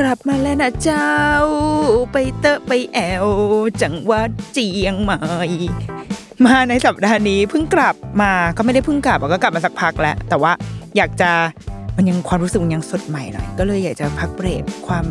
[0.00, 1.12] กลับมาแล้วนะเจ้า
[2.12, 3.26] ไปเตอะไปแอว
[3.82, 5.20] จังหวัดเจียงใหม่
[6.46, 10.52] มาในสัปดาห์นี้เพิ่งกลับมาก็ไม่ได้เพิ่งกลับก็กลับมาสักพักแล้ว แต่ว่า
[10.96, 11.30] อยากจะ
[11.96, 15.04] มันยังความรู้สึกยังสดใหม่หน่อย ก็เลยอยากจะพักเบรกความ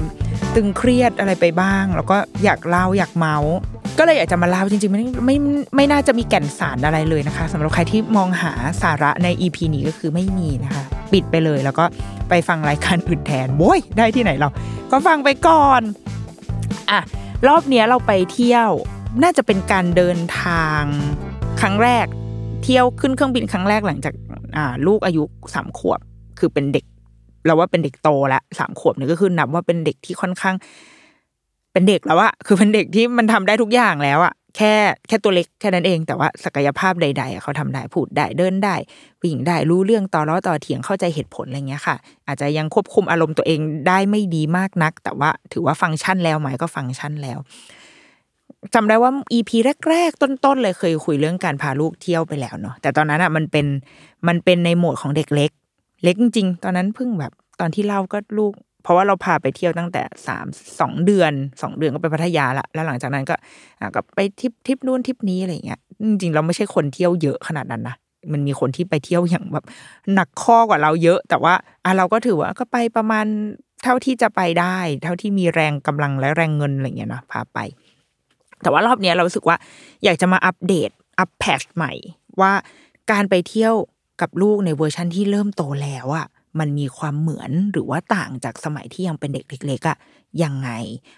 [0.56, 3.53] ตึงเครียดอะไรไปบ้าง แล้วก็อยากเล่าอยากเมาส์
[3.99, 5.38] ก็เลยอยากจะมาเล่าจริงๆไม่ไม่
[5.75, 11.85] ไม่น่าจะมีแก่นสารอะไรเลยนะคะสำหรับใครที่มองหาสาระใน EP นี้ก็คือไม่มีนะคะ ปิดไปเลยแล้วก็
[12.30, 14.50] ไปฟังรายการอื่นแทนโว้ยได้ที่ไหนเรา
[14.91, 15.81] ก็ฟังไปก่อน
[16.91, 17.00] อะ
[17.47, 18.69] รอบเนี้ยเราไปเที่ยว
[19.23, 20.81] น่าจะเป็นการเดินทาง
[21.61, 22.05] ครั้งแรก
[22.63, 24.13] เที่ยวขึ้นเครื่องบินครั้งแรกหลังจาก
[24.55, 26.00] อ่าลูกอายุสามขวบ
[26.39, 26.85] คือเป็นเด็ก
[27.45, 30.55] เราว่าเป็นเด็กโตล้วสามขวบเนี่ยก็คือนับว่าเป็นเด็กที่ค่อนข้าง
[31.73, 34.73] เป็นเด็กแล้วอะคือเป็นเด็กที่มันทำได้ทุกอย่างแล้วอะแค่
[35.07, 38.75] แค่ตัวเล็กแค่นั้นเองแต่ว่าศักยภาพใดๆเขาทำได้พูดได้เดินได้
[39.23, 41.95] วิ่งได้รู้เรื่องต่อล้อต่อเถียงเข้าใจเหตุผลอะไรเงี้ยค่ะ
[42.27, 47.38] อาจจะยังควบคุมอารมณ์ตัวเองได้ไม่ดีมากนัก แต่ว่าถือว่าฟังก์ชันแล้วไหมก็ฟังก์ชันแล้ว
[48.73, 49.51] จำได้ว่า EP
[49.89, 53.66] แรก ๆ ต้น ๆ เลยเคยคุยเรื่องการพาลูกเที่ยวไปแล้วเนาะแต่ตอนนั้นอะมันเป็น
[54.27, 55.51] มันเป็นในโหมดของเด็กเล็ก
[56.03, 60.45] เล็กจริงๆตอนนั้นเพิ่งแบบตอนที่เล่าก็ลูก เพราะว่าเราพาไปเที่ยวตั้งแต่สาม
[60.79, 63.35] สองเดือนสองเดือนก็ไปพัทยาละแล้วหลังจากนั้นก็
[63.95, 67.95] ก็ไปทริปทริปนู้นทริปนี้อะไรเงี้ยจริงๆเราไม่ใช่คนเที่ยวเยอะขนาดนั้นนะ
[68.33, 69.66] มันมีคนที่ไปเที่ยวอย่างแบบ
[70.13, 73.25] หนักข้อกว่าเราเยอะ แต่ว่าอะเราก็ถือว่าก็ไปประมาณ
[73.83, 77.59] เท่าที่จะไปได้ เท่าที่มีแรงกำลังและแรงเงินอะไรเงี้ยนะพาไป
[78.61, 79.57] แต่ว่ารอบเนี้ยเราสึกว่า
[80.03, 80.89] อยากจะมาอัปเดต
[81.19, 81.91] up patch ใหม่
[82.41, 82.51] ว่า
[83.11, 83.73] การไปเที่ยว
[84.21, 86.27] กับลูกในเวอร์ชันที่เริ่มโตแล้วอะ
[86.59, 89.97] มันมีความเหมือนหรือว่าต่างจากสมัยที่ยังเป็นเด็กเล็กๆอะ
[90.44, 90.69] ยังไง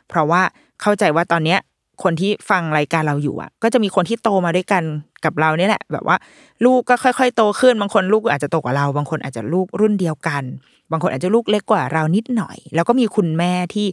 [0.07, 0.41] เพราะว่า
[0.81, 1.59] เข้าใจว่าตอนเนี้ย
[2.03, 4.83] คนที่ฟังรายการเราอยู่อะ ก็จะมีคนที่โตมาด้วยกัน
[5.25, 6.17] กับเราเนี่ยแหละ แบบว่า
[6.65, 10.43] ลูกก็ค่อย ๆ โตขึ้นบางคนลูกอาจจะโตกว่าเรา บางคนอาจจะลูกรุ่นเดียวกัน
[10.91, 13.87] บางคนอาจจะลูกเล็กกว่าเรานิดหน่อย แล้วก็มีคุณแม่ที่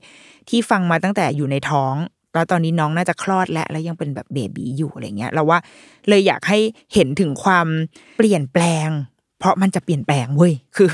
[0.49, 1.95] ที่ฟังมาตั้งแต่อยู่ในท้อง
[2.35, 5.59] แล้วตอนนี้น้องน่าจะคลอดแล้วแล้วยังเป็นแบบเบบีอยู่อะไรเงี้ยเราว่า
[6.09, 6.59] เลยอยากให้
[6.95, 7.67] เห็นถึงความ
[8.17, 8.89] เปลี่ยนแปลง
[9.43, 10.89] เพราะมันจะเปลี่ยนแปลงเว้ยคือ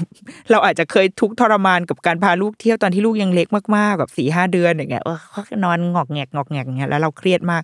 [0.50, 7.62] เราอาจจะเคยทุกข์ทรมานกับการพาลูกเที่ยวตอนที่ลูกยังเล็กมากๆแบบสี่ห้าเดือนอย่างเงี้ยเออเขานอนงอกแงกงอกแงกอย่างเงี้ยแล้วเราเครียดมาก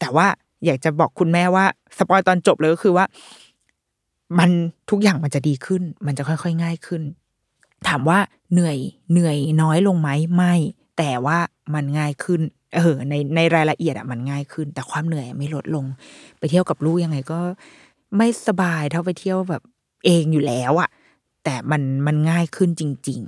[0.00, 0.26] แต่ว่า
[0.64, 1.64] อยากจะบอกคุณแม่ว่า
[1.98, 3.04] สปอยตอนจบเลยก็คือว่า
[4.38, 4.50] มัน
[4.90, 7.02] ทุกอย่างมันจะดีขึ้น มันจะค่อยๆง่ายขึ้น
[7.88, 8.18] ถามว่า
[8.52, 8.78] เหนื่อย
[9.12, 10.54] เหนื่อยน้อยลงไหมไม่
[10.98, 11.38] แต่ว่า
[11.74, 12.40] มันง่ายขึ้น
[12.76, 15.84] เออในในรายละเอียดอะมันง่ายขึ้น แต่ความเหนื่อยไม่ลดลง
[16.38, 17.38] ไปเที่ยวกับลูกยังไงก็
[18.16, 19.62] ไม่สบายเท่าไปเที่ยวแบบ
[20.06, 20.90] เองอยู่แล้วอะ
[21.44, 23.20] แต่มันมันง่ายขึ้นจริง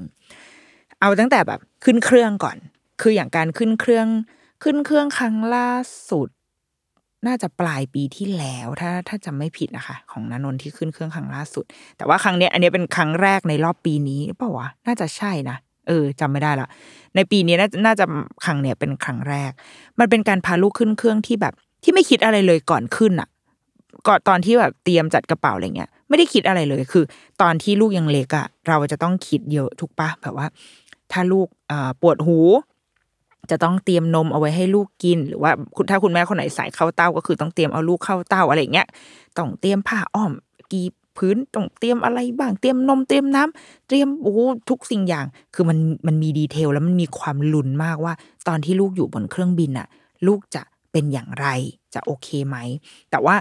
[0.48, 2.56] ๆ เอาตั้งแต่แบบขึ้นเครื่องก่อน
[3.00, 4.08] คืออย่างการขึ้นเครื่อง
[4.62, 5.70] ขึ้นเครื่องครั้งล่า
[6.10, 6.28] สุด
[7.26, 11.64] น่าจะปลายปีที่แล้ว ถ้าถ้าจำไม่ผิดนะคะ ของนนนท์ที่ขึ้นเครื่องครั้งล่าสุด
[11.96, 15.56] แต่ว่าครั้งเนี้ยอันนี้เป็นครั้งแรกในรอบปีนี้เปล่าวะน่าจะใช่นะ
[15.88, 16.68] เออจำไม่ได้ละ
[17.14, 18.04] ในปีนี้น่าน่าจะ
[18.44, 19.52] ครั้งเนี้ยเป็นครั้งแรก
[19.98, 23.28] มันเป็นการพาลูกขึ้นเครื่องที่แบบที่ไม่คิดอะไรเลยก่อนขึ้นอะ
[24.08, 27.04] ก่อนตอนที่แบบเตรียมจัดกระเป๋าอะไรเงี้ยไม่ได้คิดอะไรเลย คือ
[27.42, 30.46] ตอนที่ลูกยังเล็กอะเราจะต้องคิดเยอะทุกปะแบบว่า
[31.12, 31.46] ถ้าลูก
[32.00, 32.38] ปวดหู
[33.50, 38.86] จะต้องเตรียมนมเอาไว้ให้ลูกกิน หรือว่าคุณถ้าคุณแม่คนไหนใส่เข้าเต้าก็คือต้องเตรียมเอาลูกเข้าเต้าอะไรเงี้ย
[39.36, 40.32] ต้องเตรียมผ้าอ้อม
[40.72, 40.82] กี
[41.16, 44.36] พื้นต้องเตรียมอะไรบ้างเตรียมนมเตรียมน้ำเตรียมโอ้
[44.70, 48.14] ทุกสิ่งอย่าง คือมันมันมี detail แล้วมันมีความลุ้นมากว่า
[48.48, 49.88] ตอนที่ลูกอยู่บนเครื่องบินอะ
[50.26, 50.62] ลูกจะ
[50.92, 51.46] เป็นอย่างไร
[51.94, 52.56] จะโอเคไหม
[53.10, 53.34] แต่ว่า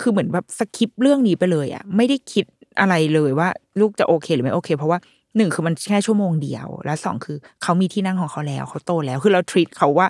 [0.00, 2.44] คือเหมือนแบบ skip เรื่องนี้ไปเลยอะไม่ได้คิด
[2.80, 3.48] อะไรเลยว่า
[3.80, 4.98] ลูกจะโอเคหรือไม่โอเค เพราะว่า
[5.36, 10.06] หนึ่งคือมันแค่ชั่วโมงเดียว และสองคือเขามีที่นั่งของเขาแล้วเขาโตแล้ว คือเรา treat เขาว่า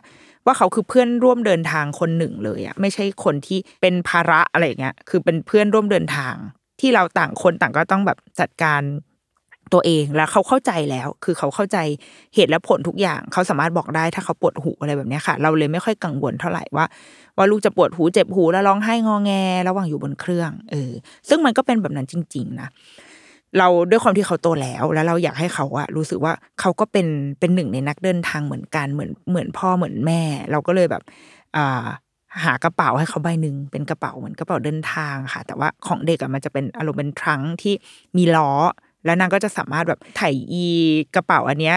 [0.46, 6.34] ว่าเขาคือเพื่อนร่วมเดินทางคนหนึ่งเลยอะไม่ใช่คนที่เป็นภาระอะไรเงี้ยคือเป็นเพื่อนร่วมเดินทาง
[6.80, 8.82] ที่เราต่างคนต่างก็ต้องแบบจัดการ
[9.72, 11.78] ตัวเองแล้วเขาเข้าใจแล้ว คือเขาเข้าใจ
[12.34, 16.86] เหตุและผลทุกอย่าง เขาสามารถบอกได้ถ้าเขาปวดหูอะไรแบบนี้ค่ะ เราเลยไม่ค่อยกังวลเท่าไหร่ว่า
[17.36, 19.32] ว่าลูกจะปวดหูเจ็บหูแล้วร้องไห้งอแง
[19.68, 20.92] ระหว่างอยู่บนเครื่องเออ
[21.28, 22.68] ซึ่งมันก็เป็นแบบนั้นจริง ๆ นะ
[23.58, 27.06] เราด้วยความที่เขาโตแล้ว แล้วเราอยากให้เขาอะรู้สึกว่าเขาก็เป็น
[27.40, 31.02] เป็นหนึ่งในนักเดินทางเหมือนกันเหมือนเหมือนพ่อเหมือนแม่ เราก็เลยแบบ
[31.56, 31.86] อ่า
[32.44, 37.74] หากระเป๋าให้เขาใบหนึ่งเป็นกระเป๋าเหมือนกระเป๋าเดินทางค่ะ แต่ว่าของเด็กอะมันจะเป็นอารมณ์เป็นทรังที่
[38.16, 38.50] มีล้อ
[39.04, 40.22] แล้วนางก็จะสามารถแบบไถ
[40.52, 40.66] อี
[41.14, 41.76] กระเป๋าอันเนี้ย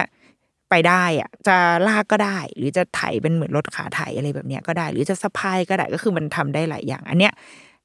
[0.70, 1.56] ไปได้อะจะ
[1.88, 7.32] ลากก็ได้ หรือจะไถเป็นเหมือนรถขาไถอะไรแบบเนี้ยก็ได้ หรือจะสะพายก็ได้ก็คือมันทำได้หลายอย่าง อันเนี้ย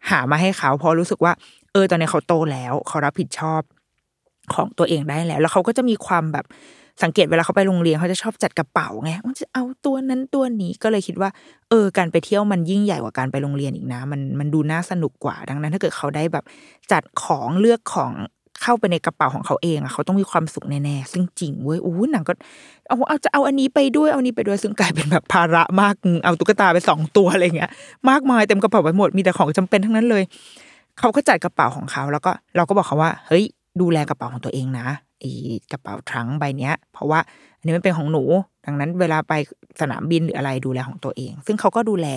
[0.09, 1.33] หามาให้เขาเพราะรู้สึกว่า
[1.73, 3.61] เออตอนนี้เขาโตแล้วเขารับผิดชอบ
[4.53, 6.45] ของตัวเองได้แล้ว แล้วเขาก็จะมีความแบบ
[7.03, 11.29] สังเกตเวลาเขาไปโรงเรียนเขาจะชอบจัดกระเป๋าไงมันจะเอาตัวนั้นตัวนี้ก็เลยคิดว่า
[11.69, 16.45] เออ การไปเที่ยวมันยิ่งใหญ่กว่าการไปโรงเรียนอีกนะ มันมันดูน่าสนุกกว่าดังนั้น ถ้าเกิดเขาได้แบบ
[16.91, 18.11] จัดของเลือกของ
[18.61, 22.33] เข้าไปในกระเป๋าของเขาเองอะเขาต้องมีความสุขแน่ๆซึ่งจริงเว้ยอู้หนังก็
[22.87, 25.93] เอาเอาจะเอาอันนี้ไปด้วยเอาอันนี้ไปด้วยซึ่งกลายเป็นแบบภาระมาก
[26.23, 27.71] เอาตุ๊กตาไปสองตัวอะไรเงี้ย
[28.09, 30.23] มากมายเต็มกระเป๋าไปหมดมีแต่ของจำเป็นทั้งนั้นเลย
[30.99, 33.43] เขาก็จัดกระเป๋าของเขา แล้วก็เราก็บอกเขาว่า เฮ้ย
[33.81, 34.87] ดูแลกระเป๋าของตัวเองนะ
[35.19, 35.31] ไอ้
[35.71, 37.19] กระเป๋าทรังใบเนี้ย เพราะว่า
[37.57, 38.23] อันนี้มันเป็นของหนู
[38.65, 39.33] ดังนั้นเวลาไป
[39.81, 42.07] สนามบินหรืออะไรดูแลของตัวเอง ซึ่งเขาก็ดูแล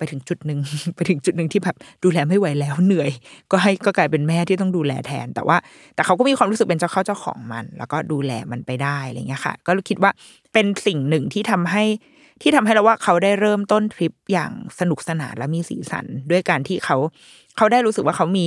[0.00, 0.60] ไปถึงจุดหนึ่ง
[0.96, 3.10] ไปถึงจุดหนึ่งที่แบบดูแลไม่ไหวแล้วเหนื่อย
[3.50, 5.56] ก็ให้ก็กลายเป็นแม่ที่ต้องดูแลแทน แต่ว่า
[5.94, 10.10] แต่เขาก็มีความรู้สึกเป็นเจ้าเข้าเจ้าของมัน แล้วก็ดูแลมันไปได้อะไรเงี้ยค่ะ ก็คิดว่า
[10.52, 11.84] เป็นสิ่งหนึ่งที่ทำให้
[12.42, 16.96] ที่ทำให้เราว่าเขาได้เริ่มต้นทริปอย่างสนุกสนานและมีสีสัน ด้วยการที่เขา
[17.56, 18.46] เขาได้รู้สึกว่าเขามี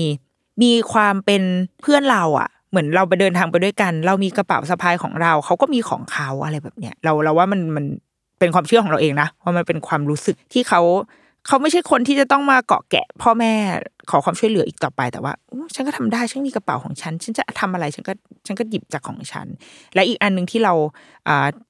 [0.64, 1.44] มีความเป็น
[1.82, 7.86] เพื่อนเราอะเหมือนเราไปเดินทางไปด้วยกัน เรามีกระเป๋าสะพายของเรา เขาก็มีของเขาอะไรแบบเนี้ยเราเราว่ามันมัน
[8.40, 10.82] เป็นความเชื่อของเราเองนะว่ามันเป็นความรู้สึกที่เขา
[11.48, 13.54] เขาไม่ใช่คนที่จะต้องมาเกาะแกะ พ่อแม่
[14.10, 15.34] ขอความช่วยเหลืออีกต่อไปแต่ว่า
[15.74, 18.14] ฉันก็ทำได้ฉันมีกระเป๋าของฉัน ฉันจะทำอะไรฉันก็
[18.48, 19.48] ฉันก็หยิบจากของฉัน
[19.96, 20.74] และอีกอันหนึ่งที่เรา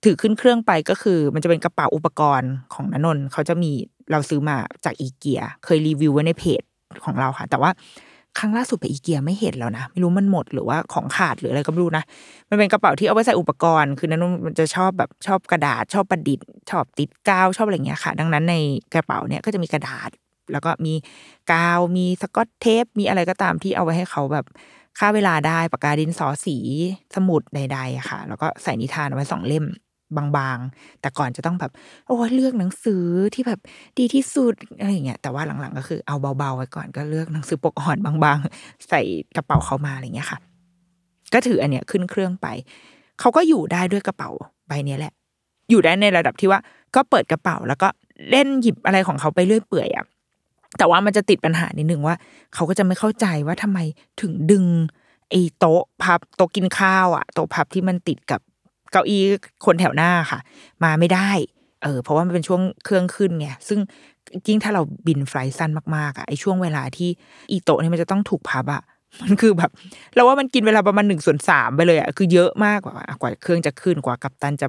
[0.06, 3.72] ถือขึ้นเครื่องไปก็คือ มันจะเป็นกระเป๋าอุปกรณ์ของนนนท์เขาจะมี
[4.12, 6.62] เราซื้อมาจากอีเกีย เคยรีวิวไว้ในเพจ
[7.06, 7.72] ของเราค่ะ แต่ว่า
[8.40, 12.04] ครั้งล่าสุดไปอีเกียไม่เห็นแล้วนะไม่รู้มันหมดหรือว่าของขาดหรืออะไรก็ไม่รู้นะ
[12.50, 18.56] มันเป็นกระเป๋าที่เอาไว้ใส่อุปกรณ์ คือนั้นมันจะชอบแบบชอบกระดาษชอบประดิษฐ์ชอบติดกาวชอบอะไรเงี้ยค่ะ ดังนั้นใน
[18.94, 20.10] กระเป๋าเนี่ยก็จะมีกระดาษ
[20.52, 20.94] แล้วก็มี
[21.52, 24.46] กาวมีสกอตเทปมีอะไรก็ตามที่เอาไว้ให้เขาแบบ
[25.00, 26.58] ค่าเวลาได้ปากกาดินสอสี
[27.16, 29.66] สมุดใดๆค่ะ แล้วก็ใส่นิทานเอาไว้สองเล่ม
[30.18, 31.72] บางๆ แต่ก่อนจะต้องแบบ
[32.08, 33.04] โอ้เลือกหนังสือ
[33.36, 33.60] ที่แบบ
[34.00, 39.02] ดีที่สุดอะไรอย่างเงี้ยแต่ว่าหลังๆก็คือเอาเบาๆไว้ก่อนก็เลือกหนังสือปกอ่อนบางๆ ใส่
[39.36, 40.40] กระเป๋าเขามาอะไรเงี้ยค่ะ
[41.34, 42.48] ก็ถืออันเนี้ยขึ้นเครื่องไป
[43.20, 44.30] เขาก็อยู่ได้ด้วยกระเป๋า
[44.68, 45.14] ใบเนี้ยแหละ
[45.70, 46.60] อยู่ได้ในระดับที่ว่า
[46.96, 47.88] ก็เปิดกระเป๋าแล้วก็
[48.30, 50.06] เล่นหยิบอะไรของเขาไปเรื่อยเปื่อยอะ
[50.78, 52.16] แต่ว่ามันจะติดปัญหานิดนึงว่า
[52.54, 53.80] เขาก็จะไม่เข้าใจว่าทำไม
[54.22, 54.66] ถึงดึง
[55.30, 58.42] ไอ้โต๊ะพับโต๊ะกินข้าวอะโต๊ะพับที่มันติดกับ
[58.94, 59.24] เก้าอี้
[59.66, 60.40] คนแถวหน้าค่ะ
[60.84, 61.32] มาไม่ได้
[61.84, 63.80] เออ เพราะว่ามันเป็นช่วงเครื่องขึ้นไงซึ่ง
[64.48, 67.10] ยิ่งถ้าเราบินไฟล์สั้นมากๆอะไอช่วงเวลาที่
[67.52, 68.84] อีโตะนี่มันจะต้องถูกพับอะ
[69.24, 69.72] มันคือแบบ
[70.16, 74.68] เราว่ามันกินเวลาประมาณหนึ่งส่วนสามไปเลยอะคือเยอะมากกว่ากว่าเครื่องจะขึ้นกว่ากัปตันจะ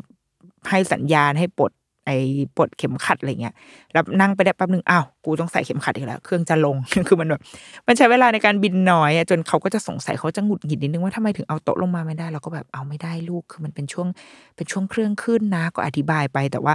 [0.70, 1.70] ให้สัญญาณให้ปลด
[2.06, 2.17] ไอ้
[2.56, 3.55] ปลดเข็มขัดอะไรเงี้ย
[3.93, 6.77] แล้วนั่งไปได้แป๊บนึงอ้าวกูต้องใส่เข็มขัดอีกแล้ว เครื่องจะลง
[7.09, 7.41] คือมันแบบ
[7.87, 14.09] มันใช้เวลาในการบินน้อยอะจนเขาก็จะสงสัยเขาจะหงุดหงิดนิดนึงว่าทำไมถึงเอาโต๊ะลงมาไม่ได้เราก็แบบเอาไม่ได้ลูกคือมันเป็นช่วง
[14.56, 16.75] เป็นช่วงเครื่องขึ้นนะ ก็อธิบายไปแต่ว่า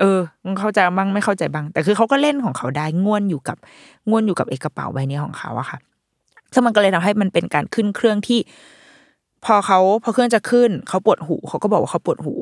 [0.00, 3.56] เออมึงเข้าใจบ้างไม่เข้าใจบ้างแต่คือเขาก็เล่นของเขาได้ง่วนอยู่กับ
[4.08, 5.78] ง่วนอยู่กับเอกระเป๋าใบนี้ของเขาอะค่ะ
[6.52, 8.40] ซึ่งมันก็เลยทำให้มันเป็นการขึ้นเครื่องที่
[9.44, 12.34] พอเขาพอเครื่องจะขึ้นเขาปวดหูเขาก็บอกว่าเขาปวดหู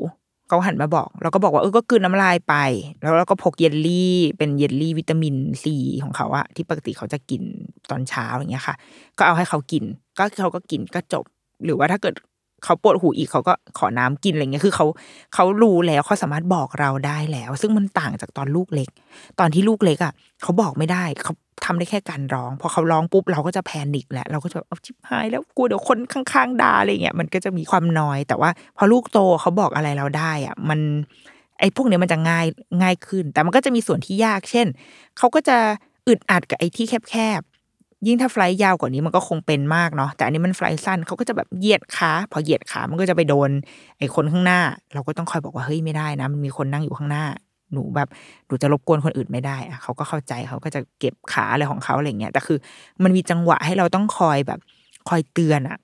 [0.49, 2.55] เขาหันมาบอก เราก็บอกว่าเออก็คืนน้ำลายไป
[3.01, 7.41] แล้วเราก็พกเยลลี่เป็นเยลลี่วิตามินซีของเขาอะที่ปกติเขาจะกิน
[7.89, 8.75] ตอนเช้าอย่างเงี้ยค่ะ
[9.17, 9.83] ก็เอาให้เขากิน
[10.17, 11.25] ก็เขาก็กินก็จบ
[11.65, 12.13] หรือว่าถ้าเกิด
[12.63, 14.85] เขาปวดหูอีกเขาก็ขอน้ำกินอะไรเงี้ยคือเขา
[15.33, 18.89] เขารู้แล้วเขาสามารถบอกเราได้แล้ว ซึ่งมันต่างจากตอนลูกเล็ก
[19.39, 21.33] ตอนที่ลูกเล็กอะเขาบอกไม่ได้เขา
[21.65, 30.79] ทำได้แค่การร้อง พอเขาร้องปุ๊บเราก็จะแพนิคแหละเราก็จะเอาชิบหายแล้วกลัวเดี๋ยวคนข้างๆด่าอะไรเงี้ยมันก็จะมีความน้อย แต่ว่า พอลูกโตเขาบอกอะไรเราได้อะมัน
[31.59, 32.45] ไอ้พวกเนี้ยมันจะง่าย
[32.81, 34.67] ง่ายขึ้น แต่มันก็จะมีส่วนที่ยาก เช่น
[35.17, 35.57] เขาก็จะ
[36.07, 37.41] อึดอัดกับไอ้ที่แคบ
[38.07, 43.49] ยิ่งถ้าไฟล์ยาวกว่านี้มันก็คงเป็นมากเนาะแต่อันนี้มันไฟล์สั้นเขาก็จะแบบเหยียดขาพอเหยียดขามันก็จะไปโดน
[43.97, 44.59] ไอ้คนข้างหน้า
[44.93, 47.25] เราก็ต้องคอยบอกว่าเฮ้ยไม่ได้นะมันมีคนนั่งอยู่ข้างหน้า
[47.73, 48.07] หนูแบบ
[48.47, 52.57] หนูจะรบกวนคนอื่นไม่ได้อะเขาก็เข้าใจเขาก็จะเก็บขาอะไรของเขาอะไรเงี้ยแต่คือ
[53.03, 54.59] มันมีจังหวะให้เราต้องคอยแบบ
[55.09, 55.77] คอยเตือนอะ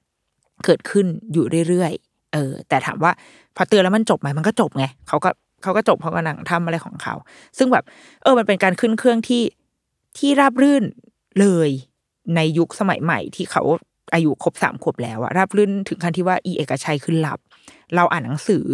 [0.66, 3.12] เกิดขึ้นอยู่เรื่อยๆเออ แต่ถามว่า
[3.56, 5.30] พอเตือนแล้วมันจบไหมมันก็จบไงเขาก็
[5.64, 7.16] เขาก็จบเขาก็นั่งทำอะไรของเขา
[7.58, 7.84] ซึ่งแบบ
[8.24, 9.44] เออ มันเป็นการขึ้นเครื่องที่
[10.18, 10.84] ที่ราบรื่น
[11.40, 11.70] เลย
[12.36, 13.64] ในยุคสมัยใหม่ที่เขา
[14.14, 17.40] อายุครบสามขวบแล้วอะรับรื่นถึงขั้นที่ว่าอีเอกชัยคือหลับ
[17.96, 18.66] เราอ่านหนังสือ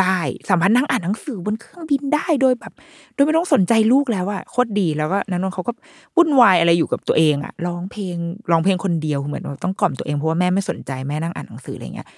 [0.00, 2.72] ได้สัมพันธ์นั่งอ่านหนังสือบนเครื่องบินได้โดยแบบ
[3.14, 5.72] โดยไม่ต้องสนใจลูกแล้วอะโคตรดีแล้วก็นันนนเขาก็
[6.16, 8.16] วุ่นวายอะไรอยู่กับตัวเองอะร้องเพลง
[8.50, 12.08] ร้องเพลงคนเดียวเหมือนต้องกล่อมตัวเองเพราะว่าแม่ไม่สนใจแม่นั่งอ่านหนังสืออะไรเงี้ย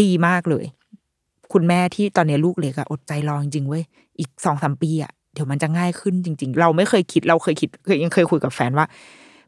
[0.00, 0.64] ดีมากเลย
[1.52, 3.82] คุณแม่ที่ตอนนี้ลูกเล็กอะอดใจรอจริงๆเว้ย
[4.18, 8.86] อีกสองสามปีอะเดี๋ยวมันจะง่ายขึ้นจริง ๆ เราไม่เคยคิดเราเคยคิดเคยยังเคยคุยกับแฟนว่า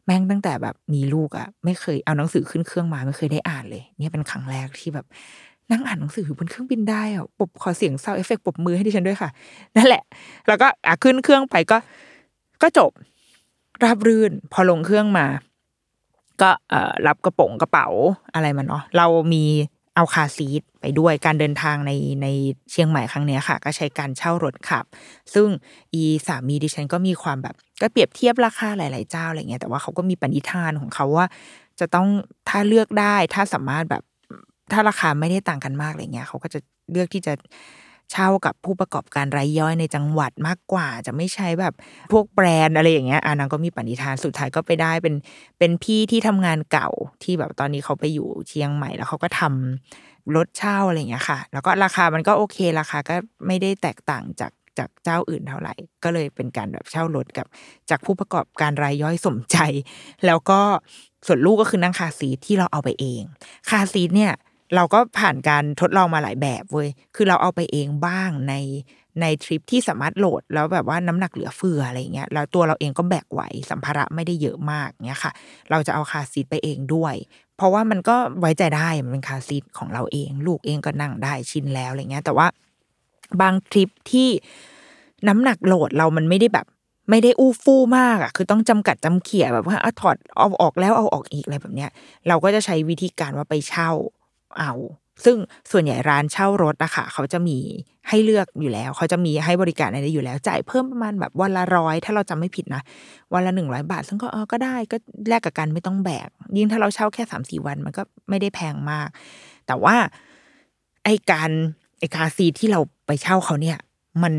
[0.07, 5.05] แม่งตั้งแต่แบบมีลูกอะไม่เคยเอาหนังสือขึ้นเครื่องมาไม่เคยได้อ่านเลย เนี่ยเป็นครั้งแรกที่แบบ
[5.71, 9.29] นั่งอ่านหนังสือบนเครื่องบินได้อะปบขอเสียงซาเอฟเฟกปบมือให้ดิฉันด้วยค่ะ
[9.77, 10.03] นั่นแหละ
[10.47, 11.77] แล้วก็อะขึ้นเครื่องไปก็
[12.61, 12.91] ก็จบ
[13.83, 15.27] ราบรื่น พอลงเครื่องมา
[16.41, 17.87] ก็เอ่อรับกระโป๋องกระเป๋า
[18.33, 19.45] อะไรมันเนาะเรามี
[19.95, 22.27] เอาคาร์ซีทไปด้วยการเดินทางในใน
[22.71, 24.85] เชียงใหม่ครั้งนี้ค่ะ ก็ใช้การเช่ารถขับ
[25.33, 25.47] ซึ่ง
[25.93, 31.25] อีสามีดิฉันก็มีความแบบ ก็เปรียบเทียบราคาหลาย ๆ เจ้าอะไรเงี้ยแต่ว่าเขาก็มีปณิธานของเขาว่า
[31.79, 32.07] จะต้อง
[32.49, 34.03] ถ้าเลือกได้ถ้าสามารถแบบ
[34.71, 36.59] ถ้าราคาไม่ได้ต่างกันมากอะไรเงี้ยเขาก็จะ
[36.91, 37.33] เลือกที่จะ
[38.11, 41.73] เช่ากับผู้ประกอบการรายย่อยในจังหวัดมากกว่า จะไม่ใช้แบบ
[42.11, 45.15] พวกแบรนด์อะไรอย่างเงี้ยอานางก็มีปณิธานสุดท้ายก็ไปได้เป็น
[45.59, 46.89] เป็นพี่ที่ทำงานเก่า
[47.23, 53.15] ที่แบบตอนนี้เขาไปอยู่เชียงใหม่แล้วเขาก็ทำรถเช่าอะไรเงี้ยค่ะ แล้วก็ราคามันก็โอเคราคาก็
[53.47, 57.45] ไม่ได้แตกต่างจาก จากเจ้าอื่นเท่าไหร่ ก็เลยเป็นการแบบเช่ารถกับ
[57.89, 59.57] จากผู้ประกอบการรายย่อยสมใจ
[60.25, 60.59] แล้วก็
[61.27, 63.21] ส่วนลูกก็คือนั่งคาซีที่เราเอาไปเอง
[63.69, 64.33] คาซีเนี่ย
[64.75, 68.53] เราก็ผ่านการทดลองมาหลายแบบเว้ย คือเราเอาไปเองบ้างใน
[69.21, 75.31] ในทริปที่สามารถโหลดแล้วแบบว่าน้ำหนักเหลือเฟืออะไรเงี้ย แล้วตัวเราเองก็แบกไหวสัมภาระไม่ได้เยอะมากเงี้ยค่ะ
[75.71, 77.15] เราจะเอาคาซีทไปเองด้วย
[77.57, 82.47] เพราะว่ามันก็ไว้ใจได้มันเป็นคาซีทของเราเอง ลูกเองก็นั่งได้ชินแล้วอะไรเงี้ย แต่ว่า
[83.41, 84.29] บางทริปที่
[85.27, 86.65] น้ำหนักโหลดเรามันไม่ได้แบบ
[87.09, 91.89] ไม่ได้อู้ฟู่มากอะ คือต้องจำกัดจำเขี่ยแบบว่าเอถอดเอาออกแล้วเอาออกอีกอะไรแบบเนี้ย
[92.27, 93.89] เราก็จะใช้วิธีการว่าไปเช่า
[94.59, 94.73] เอา
[95.25, 95.37] ซึ่ง
[95.71, 97.57] ส่วนใหญ่ร้านเช่ารถอะคะเขาจะมี
[98.09, 102.81] ให้เลือกอยู่แล้ว เขาจะมีให้บริการอะไรอยู่แล้ว จ่ายเพิ่มประมาณแบบวันละร้อยถ้าเราจำไม่ผิดนะ
[103.33, 104.97] วันละหนึ่งร้อยบาท ซึ่งก็เออก็ได้ก็
[105.29, 109.07] แลกกับการไม่ต้องแบก ยิ่งถ้าเราเช่าแค่สามสี่วันมันก็ไม่ได้แพงมาก
[109.67, 109.95] แต่ว่า
[111.03, 111.51] ไอการ
[111.99, 113.77] ไอ้คาร์ซีที่เราไปเช่าเขาเนี่ย
[114.23, 114.33] มัน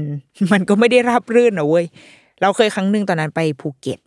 [0.53, 1.87] มันก็ไม่ได้ราบรื่นนะเว้ย
[2.41, 3.99] เราเคยครั้งหนึ่งตอนนั้นไปภูเก็ต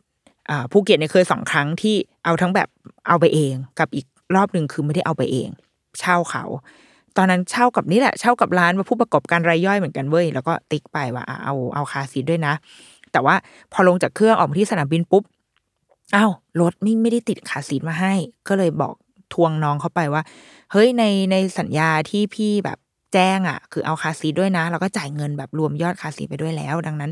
[0.50, 2.68] อ่าภูเก็ตเนี่ยเคยสองครั้งที่เอาทั้งแบบ
[3.08, 4.06] เอาไปเองกับอีก
[4.36, 5.50] รอบหนึ่งคือไม่ได้เอาไปเอง
[6.00, 6.44] เช่าเขา
[7.18, 12.54] ตอนนั้นเช่ากับนี่แหละเช่ากับร้านมาผู้ประกอบการรายย่อยเหมือนกันเว้ยแล้วก็ติ๊กไปว่าเอาเอา car seat ด้วยนะ
[13.12, 13.36] แต่ว่า
[13.74, 15.24] พอลงจากเครื่องออกมาที่สนามบินปุ๊บ
[16.16, 16.32] อ้าว
[16.62, 18.14] รถไม่ไม่ได้ติด car seat มาให้
[18.48, 18.94] ก็เลยบอก
[19.34, 20.24] ทวงน้องเขาไปว่า
[20.72, 22.78] เฮ้ยในในสัญญาที่พี่แบบ
[23.14, 27.12] แจ้งอะ คือเอา car seat ด้วยนะ แล้วก็จ่ายเงินแบบรวมยอด car seat ไปด้วยแล้ว ดังนั้น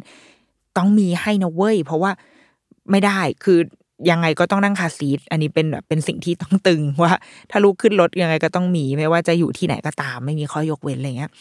[0.78, 2.12] ต้องมีให้นะเว้ย เพราะว่า
[2.92, 3.60] ไม่ได้คือ
[4.10, 7.12] ยังไงก็ต้องนั่งคาซีทอันนี้เป็นแบบเป็นสิ่งที่ต้องตึงว่า
[7.52, 11.32] ถ้าลูกขึ้นรถยังไงก็ต้องมีไม่ว่าจะอยู่ที่ไหนก็ตาม ไม่มีข้อยกเว้นอะไรเงี้ย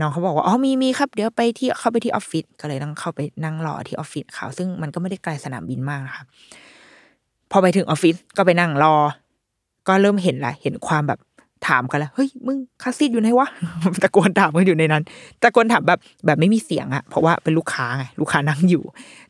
[0.00, 6.24] น้องเขาบอกว่าอ๋อมีมีครับเดี๋ยวไปที่เข้าไปที่ออฟฟิศก็เลยต้องเข้าไปนั่งรอที่ออฟฟิศเขาซึ่งมันก็ไม่ได้ไกลสนามบินมากนะคะ
[7.50, 8.94] พอไปถึงออฟฟิศก็ไปนั่งรอ
[9.88, 11.18] ก็เริ่มเห็นละเห็นความแบบ
[11.66, 13.48] ถามกันแล้วเฮ้ยมึงคาซีดอยู่ไหนวะ
[14.02, 15.02] ตะโกนถามกันอยู่ในนั้น
[15.42, 18.82] ตะโกนถามแบบแบบไม่มีเสียงอะเพราะว่าเป็นลูกค้าไงลูกค้านั่งอยู่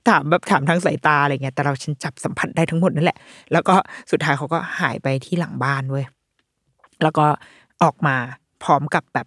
[0.08, 3.18] ถามแบบถามทางสายตาอะไรเงี้ยแต่เราฉันจับสัมผัสได้ทั้งหมดนั่นแหละ
[3.52, 3.74] แล้วก็
[4.10, 6.04] สุดท้ายเขาก็หายไปที่หลังบ้านเว้ย
[7.02, 7.24] แล้วก็
[7.82, 8.16] ออกมา
[8.64, 9.26] พร้อมกับแบบ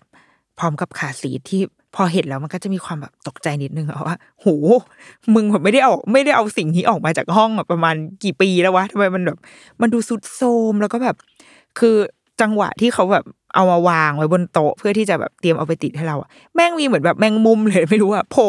[0.59, 1.61] พร้อมกับคาซีทที่
[1.95, 4.45] พอเห็นแล้วมันก็จะมีความแบบตกใจนิดนึงอะว่าโห
[5.35, 9.37] มึงแบบไม่ได้เอาไม่ได้เอาสิ่งนี้ออกมาจากห้องอะประมาณกี่ปีแล้ววะทำไมมันแบบ
[9.81, 10.41] มันดูสุดโท
[10.71, 11.15] มแล้วก็แบบ
[11.79, 11.95] คือ
[12.41, 18.47] จังหวะที่เขาแบบเอามาวางไว้บนโต๊ะเพื่อที่จะแบบเตรียมเอาไปติดให้เราอะแม่งมีเหมือนแบบแมงมุมเลยไม่รู้อะโผล่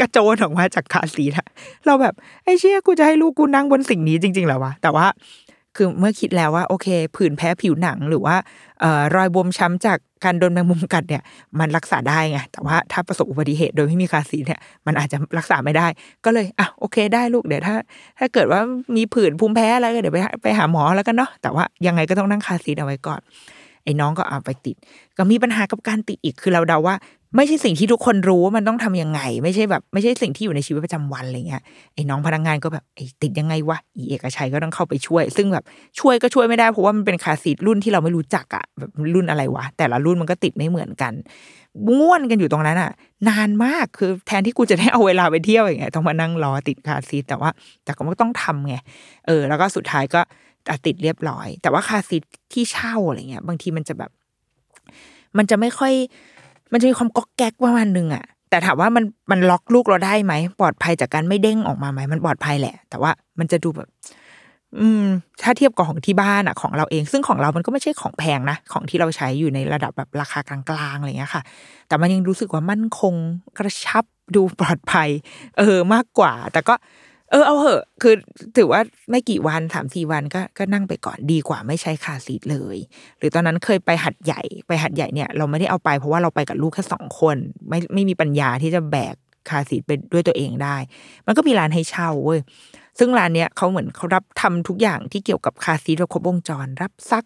[0.00, 1.46] กระโจนออกมาจากคาซีทอะ
[1.86, 5.06] เราแบบไอ้เชี่ยกูจะให้ลูกกูนั่งบนสิ่งนี้จริงๆเหรอวะแต่ว่า
[5.76, 8.36] คือเมื่อคิดแล้วว่าโอเค ผื่นแพ้ผิวหนังหรือว่า
[8.82, 11.22] ออรอยบวมช้ำจากการโดนแมงมุมกัดเนี่ย
[11.58, 15.86] มันรักษาได้ไงแต่ว่าถ้าประสบอุบัติเหตุโดยไม่มีคาซีเนี่ยมันอาจจะรักษาไม่ได้
[16.24, 17.74] ก็เลยอะโอเคได้ลูกเดี๋ยวถ้า
[18.18, 18.60] ถ้าเกิดว่า
[18.96, 23.20] มีผื่นภูมิแพ้อะไรก็เดี๋ยวไปไปหาหมอแล้วกันเนาะแต่ว่ายังไงก็ต้องนั่งคาซีเอาไว้ก่อน
[23.84, 24.76] ไอ้น้องก็เอาไปติด
[25.16, 26.94] ก็มีปัญหากับการติดอีกคือเราเดาว่า
[27.36, 31.62] ไม่ใช่สิ่งที่ทุกคนรู้ว่ามันต้องทำยังไง ไม่ใช่แบบ ไม่ใช่สิ่งที่อยู่ในชีวิตประจำวันอะไรเงี้ย
[31.94, 35.64] ไอ้น้องพนักงานก็แบบไอ้ติดยังไงวะอีเอกชัยก็ต้องเข้าไปช่วย ซึ่งแบบ
[35.98, 41.12] ช่วยก็ช่วยไม่ได้เพราะว่ามันเป็นคาซีทรุ่นที่เราไม่รู้จักอะแบบรุ่นอะไรวะแต่ละรุ่นมันก็ติดไม่เหมือนกัน
[41.98, 42.90] ง่วนกันอยู่ตรงนั้นอะ
[43.28, 47.50] นานมากคือแทนที่กูจะได้เอาเวลาไปเที่ยวอย่างเงี้ยต้องมานั่งรอติดคาซีทแต่ว่า
[47.84, 48.76] แต่ก็ต้องทำไง
[49.26, 50.20] เออ แล้วก็สุดท้ายก็
[50.86, 52.22] ติดเรียบร้อย แต่ว่าคาซีท
[52.52, 54.10] ที่เช่าอะไรเงี้ย บางทีมันจะแบบ
[55.38, 55.92] มันจะไม่ค่อย
[56.72, 63.88] มันจะมีความก๊อกแก๊กประมาณนึงอะแต่ถามว่ามันมันล็อกลูกเราได้ไหมปลอดภัยจากการไม่เด้งออกมาไหมมันปลอดภัยแหละ แต่ว่ามันจะดูแบบ
[64.78, 65.04] อืม
[65.42, 70.58] ถ้าเทียบกับของที่บ้านอะของเราเอง ซึ่งของเรามันก็ไม่ใช่ของแพงนะของที่เราใช้อยู่ในระดับแบบราคากลา
[70.92, 71.42] งๆอะไรเงี้ยค่ะ
[71.88, 73.14] แต่มันยังรู้สึกว่ามั่นคง
[73.58, 75.08] กระชับดูปลอดภัย
[75.58, 76.74] เออมากกว่า แต่ก็
[77.32, 78.14] เออเอาเหอะคือ
[78.56, 82.76] ถือว่าไม่กี่วันสามสี่วันก็ก็นั่งไปก่อนดีกว่าไม่ใช้คาซีทเลย
[83.18, 87.36] หรือตอนนั้นเคยไปหัดใหญ่ไปหัดใหญ่เนี่ยเราไม่ได้เอาไปเพราะว่าเราไปกับลูกแค่สองคน
[87.68, 89.14] ไม่ไม่มีปัญญาที่จะแบก
[89.50, 90.76] คาซีทไปด้วยตัวเองได้
[91.26, 92.40] มันก็มีร้านให้เช่าเว้ย
[92.98, 97.24] ซึ่งร้านเนี้ยเขาเหมือนเขารับทำทุกอย่างที่เกี่ยวกับคาซีทครบวงจร รับซัก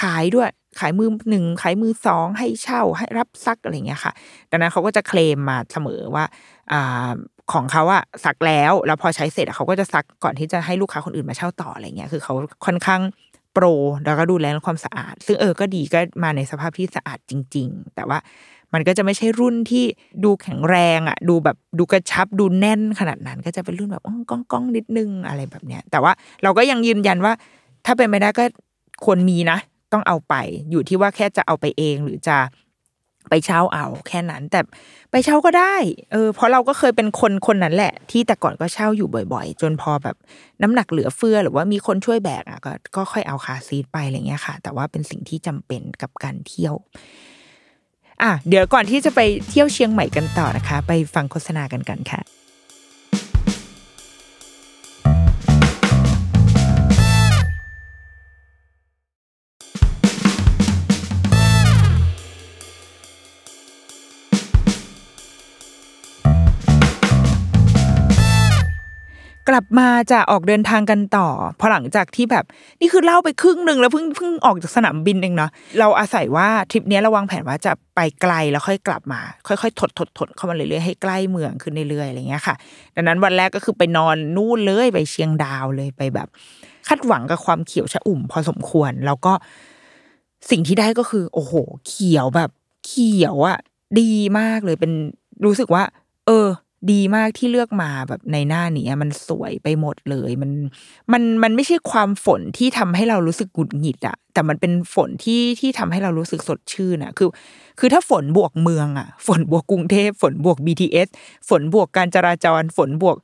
[0.00, 4.12] ขายด้วยขายมือหนึ่งขายมือสองให้เช่าให้รับซักอะไรเงี้ยค่ะ
[4.50, 6.24] ดังนั้นเขาก็จะเคลมมาเสมอว่า
[6.72, 7.10] อ่า
[7.52, 12.34] ของเขาอะซักแล้ว แล้วพอใช้เสร็จเขาก็จะซักก่อนที่จะให้ลูกค้าคนอื่นมาเช่าต่ออะไรเงี้ยคือเขา
[12.66, 13.00] ค่อนข้าง
[13.52, 13.64] โปร
[14.04, 18.18] แล้วก็ดูแลเรื่องความสะอาด ซึ่งเออก็ดีก็มาในสภาพที่สะอาดจริง ๆ แต่ว่า
[18.72, 19.84] มันก็จะไม่ใช่รุ่นที่
[20.24, 27.32] ดูแข็งแรงอะดูแบบดูกระชับดูแน่นขนาดนั้น ก็จะเป็นรุ่นแบบก้องก้องนิดนึงอะไรแบบเนี้ย แต่ว่าเราก็ยังยืนยันว่า
[27.86, 28.44] ถ้าเป็นไม่ได้ก็
[29.04, 29.58] ควรมีนะ
[29.92, 30.34] ต้องเอาไป
[30.70, 32.36] อยู่ที่ว่าแค่จะเอาไปเองหรือจะ
[33.30, 34.60] ไปเช่าเอาแค่นั้น แต่
[35.10, 35.74] ไปเช่าก็ได้
[36.12, 40.16] เออเพราะเราก็เคยเป็นคนคนนั้นแหละ ที่แต่ก่อนก็เช่าอยู่บ่อย ๆ จนพอแบบ
[40.62, 46.74] น้ำหนักเหลือเฟือหรือว่ามีคนช่วยแบกอะก็ก็ค่อยเอาคาร์ซีทไปอะไรเงี้ยค่ะ แต่ว่าเป็นสิ่งที่จำเป็นกับการเที่ยว
[48.22, 52.20] อะเดี๋ยวก่อนที่จะไปเที่ยวเชียงใหม่กันต่อนะคะ ไปฟังโฆษณากันกันค่ะ
[69.64, 71.28] บมาจะออกเดินทางกันต่อ
[71.60, 72.44] พอหลังจากที่แบบ
[72.80, 82.54] นี่คือเล่าไปครึ่งหนึ่งแล้วเพิ่งเพิ่งออกจากสนามบินเองเนาะเราอาศัยว่าทริปนี้เราวางแผนว่าจะไปไกลแล้วค่อยกลับมา ค่อยๆถดถดถดเข้ามาเรื่อยๆให้ใกล้เมืองขึ้นเรื่อยๆอะไรเงี้ยค่ะ
[82.94, 86.28] ดังนั้นวันแรกก็คือไปนอนนู่นเลยไปเชียงดาวเลยไปแบบ
[86.88, 89.32] คาดหวังกับความเขียวชะอุ่ม พอสมควรแล้วก็
[90.50, 91.52] สิ่งที่ได้ก็คือ โอ้โห
[91.88, 92.50] เขียวแบบ
[92.86, 93.58] เขียวอะ
[94.00, 94.92] ดีมากเลยเป็น
[95.44, 95.82] รู้สึกว่า
[96.26, 96.46] เออ
[96.92, 100.50] ดีมากที่เลือกมาแบบในหน้านี้มันสวยไปหมดเลยมัน
[101.12, 107.28] มันมันไม่ใช่ความฝนที่ทำให้เรารู้สึกหงุดหงิดอะแต่มันเป็นฝนที่ที่ทำให้เรารู้สึกสดชื่นอะคือ
[107.78, 111.08] คือถ้าฝนบวกเมืองอะฝนบวกกรุงเทพฝนบวก BTS
[111.48, 113.16] ฝนบวกการจราจร ฝนบวก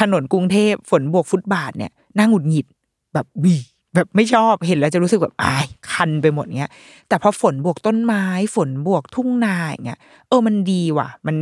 [0.00, 2.66] ถนนกรุงเทพฝนบวกฟุตบาทเนี่ยน่าหงุดหงิด
[3.14, 3.56] แบบวี
[3.94, 6.72] แบบไม่ชอบเห็นแล้วจะรู้สึกแบบอายคันไปหมดเงี้ย
[7.08, 8.24] แต่พอฝนบวกต้นไม้
[8.56, 11.36] ฝนบวกทุ่งนาอย่างเงี้ยเออมันดีว่ะ มัน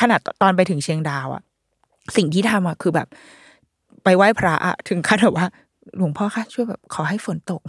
[0.00, 1.42] ขนาดตอนไปถึงเชียงดาวอะ
[2.16, 3.08] สิ่งที่ทำอะคือแบบ
[4.04, 5.48] ไปไหว้พระอะถึงขั้นแบบว่า
[5.98, 7.60] หลวงพ่อคะช่วยแบบขอให้ฝนตก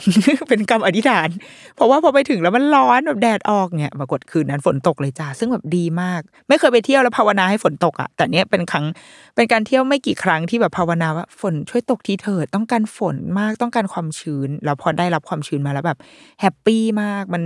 [0.49, 1.29] เป็นกรรมอธิษฐาน
[1.75, 8.85] เพราะว่าพอไปถึงแล้วมันร้อนแบบแดดออกเนี่ยปรากฏคืนนั้นฝนตกเลยจ้าซึ่งแบบดีมาก ไม่เคยไปเที่ยวแล้วภาวนาให้ฝนตกอะแต่เนี้ยเป็นครั้ง
[9.35, 15.99] เป็นการเที่ยวไม่กี่ครั้งที่แบบภาวนาว่าฝนช่วยตกทีเถิดต้องการฝนมากต้องการความชื้น แล้วพอได้รับความชื้นมาแล้วแบบ
[16.41, 17.43] happy มากมัน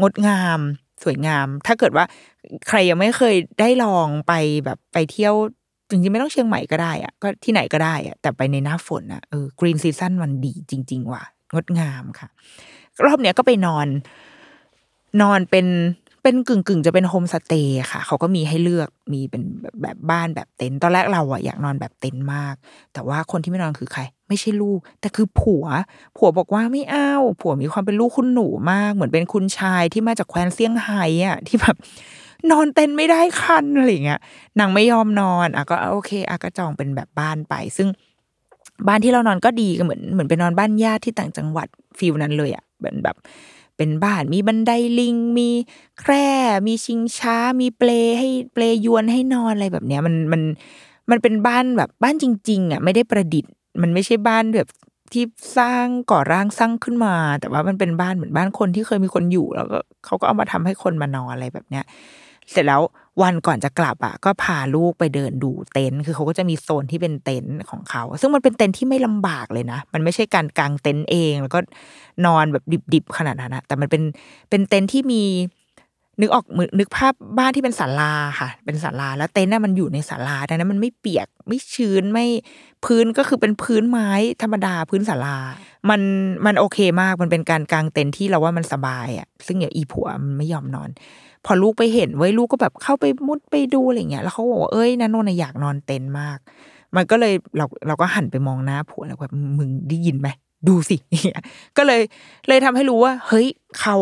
[0.00, 0.60] งดงาม
[1.02, 2.04] สวยงาม ถ้าเกิดว่า
[2.68, 4.32] ใครยังไม่เคยได้ลองไป
[4.64, 5.34] แบบไปเที่ยว
[5.90, 12.28] จริงๆไม่ต้องเชียงใหม่ก็ได้อะก็ที่ไหนก็ได้อะแต่ไปในหน้าฝนอะเออ green season มันดีจริง ๆ ว่ะงดงามค่ะ
[13.04, 13.86] รอบเนี้ยก็ไปนอน
[15.22, 15.66] นอนเป็น
[16.24, 22.54] เป็นกึ่งกึ่งจะเป็นโฮมสเตย์ค่ะ เขาก็มีให้เลือกมีเป็นแบบแบบบ้านแบบเต็นท์ตอนแรกเราอะอยากนอนแบบเต็นท์มาก
[22.92, 25.66] แต่ว่าคนที่ไม่นอนคือใคร ไม่ใช่ลูก แต่คือผัว
[26.16, 31.76] ผัวบอกว่าไม่เอาผัวมีความเป็นลูกคุณหนูมาก เหมือนเป็นคุณชายที่มาจากแคว้นเซี่ยงไฮ้อะที่แบบ
[32.50, 34.20] นอนเต็นท์ไม่ได้คันอะไรเงี้ย
[34.58, 37.88] นางไม่ยอมนอนอะก็โอเคอะก็จองเป็นแบบบ้านไป ซึ่ง
[38.88, 43.16] บ้านที่เรานอนก็ดีก็เหมือนเหมือนไปนอนบ้านญาติที่ต่างจังหวัดฟิลนั้นเลยอะเหมือนแบบ
[43.76, 45.50] เป็นบ้านมีบันไดลิง มี
[46.00, 46.28] แคร่
[46.66, 50.42] มีชิงช้า มีเปลให้เปลยวนให้นอนอะไรแบบเนี้ยมันมัน
[51.10, 54.68] มันเป็นบ้านแบบบ้านจริง ๆอะไม่ได้ประดิษฐ์ มันไม่ใช่บ้านแบบ
[55.12, 55.24] ที่
[55.58, 61.84] สร้างก่อร่างสร้างขึ้นมา แต่ว่ามันเป็นบ้านเหมือนบ้านคนที่เคยมีคนอยู่ แล้วก็เขาก็เอามาทำให้คนมานอนอะไรแบบเนี้ย
[62.50, 62.80] เสร็จแล้ว
[63.22, 71.58] วันก่อนจะกลับอะ ก็พาลูกไปเดินดูเต็นท์คือเขาก็จะมีโซนที่เป็นเต็นท์ของเขา ซึ่งมันเป็นเต็นท์ที่ไม่ลำบากเลยนะ มันไม่ใช่การกางเต็นท์เอง แล้วก็
[72.26, 74.02] นอนแบบดิบๆขนาดนั้นนะแต่มันเป็น
[74.50, 75.22] เป็นเต็นท์ที่มี
[76.20, 82.26] นึกออกมือนึกภาพบ้านที่เป็นศาลาค่ะ เป็นศาลาแล้วเต็นท์น่ะมันอยู่ในศาลาดังนั้นมันไม่เปียกไม่ชื้นไม่
[82.84, 84.10] พื้นก็คือเป็นพื้นไม้
[84.42, 85.36] ธรรมดาพื้นศาลา
[85.90, 86.00] มัน
[86.46, 90.90] มันโอเคมากมันเป็นการกางเต็นท์ที่เราว่ามันสบายอะ ซึ่งอย่างอีผัวมันไม่ยอมนอน
[91.44, 96.38] พอลูกไปเห็นเว้ลูกก็แบบเข้าไปมุดไปดูอะไรเงี้ยแล้วเขาบอกว่าเอ้ยนันนนท์น่ะอยากนอนเต็นท์มาก
[96.96, 100.28] มันก็เลยเราเราก็หันไปมองหน้าผัวแล้วแบบมึงได้ยินไหม
[100.68, 100.96] ดูสิ
[101.76, 102.00] ก็เลย
[102.48, 103.46] เลยทำให้รู้ว่า เฮ้ย
[103.80, 103.96] เขา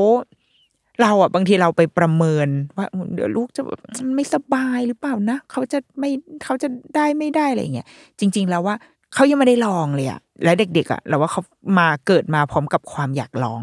[1.03, 3.81] เราอะบางทีเราไปประเมินว่าเดี๋ยวลูกจะแบบ
[4.17, 6.11] ไม่สบายหรือเปล่านะเขาจะไม่
[6.45, 7.87] เขาจะได้ไม่ได้อะไรเงี้ย
[8.19, 8.77] จริง ๆ แล้วว่า
[9.15, 11.43] เขายังไม่ได้ลองเลยอะและเด็กๆอะเราว่าเขา
[11.79, 13.63] มาเกิดมาพร้อมกับความอยากลอง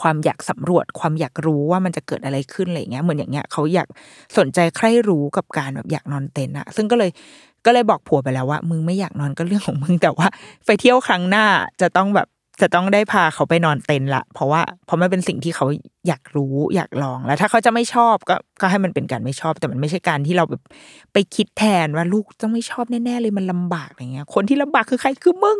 [0.00, 3.88] ความอยากสำรวจ ความอยากรู้ว่ามันจะเกิดอะไรขึ้นอะไรเงี้ยเหมือนอย่างเงี้ยเขาอยาก
[4.38, 7.10] สนใจใคร่รู้กับการแบบอยากนอนเต็นท์อะซึ่งก็เลย
[7.66, 10.26] ก็เลยบอกผัวไปแล้วว่า มึงไม่อยากนอนก็เรื่องของมึงแต่ว่า
[10.66, 11.44] ไปเที่ยวครั้งหน้า
[11.80, 12.28] จะต้องแบบ
[12.60, 15.66] จะต้องได้พาเขาไปนอนเต็นท์ละ เพราะว่าเพราะมันเป็นสิ่งที่เขา
[16.08, 20.62] อยากรู้อยากลองแล้ว ถ้าเขาจะไม่ชอบก็ก็ให้มันเป็นการไม่ชอบ แต่มันไม่ใช่การที่เราแบบ
[21.12, 25.58] ไปคิดแทนว่าลูกต้องไม่ชอบแน่ๆเลยมันลำบากอะไรเงี้ย คนที่ลำบากคือใครคือมึง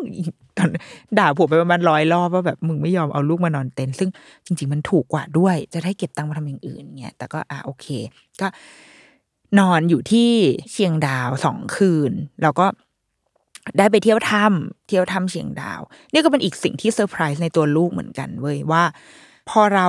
[0.56, 0.68] ตอน
[1.18, 4.10] ด่าผัวไปประมาณร้อยรอบว่าแบบมึงไม่ยอมเอาลูกมานอนเต็นท์ซึ่ง
[4.46, 7.86] จริง ๆ มันถูกกว่าด้วย จะได้เก็บตังค์มาทำอย่างอื่นเงี้ยแต่ก็อะโอเค
[8.40, 8.48] ก็
[9.58, 10.30] นอนอยู่ที่
[10.72, 12.66] เชียงดาวสองคืน แล้วก็
[13.78, 15.80] ได้ไปเที่ยวถ้ำเที่ยวถ้ำเชียงดาว
[16.12, 18.84] นี่ก็เป็นอีกสิ่งที่เซอร์ไพรส์ในตัวลูกเหมือนกันเว้ยว่า
[19.50, 19.88] พอเรา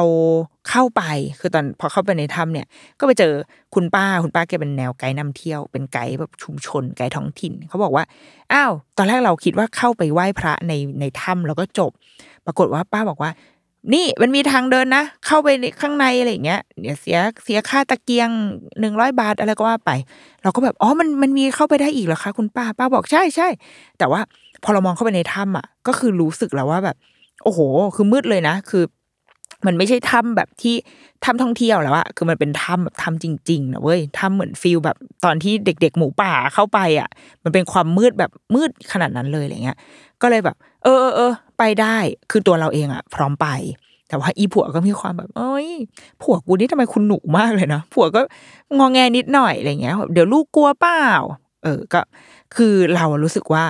[0.69, 1.03] เข้าไป
[1.39, 2.67] คือตอนพอเข้าไปในถ้ำเนี่ย
[2.99, 3.33] ก็ไปเจอ
[3.75, 8.03] คุณป้าคุณป้าแกเป็นแนวไกด์นำเที่ยว เป็นไกด์แบบชุมชนไกด์ท้องถิ่น เขาบอกว่า
[8.53, 11.91] อ้าวตอนแรกเราคิดว่าเข้าไปไหว้พระในในถ้ำแล้วก็จบ
[12.45, 13.31] ปรากฏว่าป้าบอกว่า
[13.93, 18.29] นี่มันมีทางเดินนะ เข้าไปในข้างในอะไรอย่างเงี้ยเดี๋ยวเสียเสียค่าตะเกียง
[18.79, 19.91] หนึ่งร้อยบาทอะไรก็ว่าไป
[20.43, 23.47] เราก็แบบอ๋อมันมันมีเข้าไปได้อีกเหรอคะคุณป้าป้าบอกใช่ใช่
[23.97, 24.21] แต่ว่า
[24.63, 26.95] พอเรามองเข้าไปในถ้ำอะ ก็คือรู้สึกแล้วว่าแบบ
[27.43, 27.59] โอ้โห
[27.95, 28.83] คือมืดเลยนะ คือ
[29.65, 30.75] มันไม่ใช่ถ้ำแบบที่
[31.23, 37.09] ถ้ำท่องเที่ยวแล้วอะคือมันเป็นถ้ำแบบถ้ำจริงๆนะเว้ยถ้ำเหมือนฟิลแบบตอนที่เด็ก ๆ หมูป่าเข้าไปอะ
[37.43, 39.77] มันเป็นความมืดแบบมืดขนาดนั้นเลยอะไรเงี้ย
[40.21, 41.97] ก็เลยแบบ เออเออเออไปได้
[42.31, 43.47] คือตัวเราเองอะพร้อมไป
[44.09, 45.69] แต่ว่าอีผัวก็มีความแบบเอ้ย
[46.21, 48.21] ผัวกูนี่ทำไมคุณหนูมากเลยนะผัวก็
[48.77, 51.05] งองแงนิดหน่อยอะไรเงี้ยเดี๋ยวลูกกลัวเปล่า
[51.63, 52.01] เออก็
[52.55, 53.63] คือเรารู้สึกว่า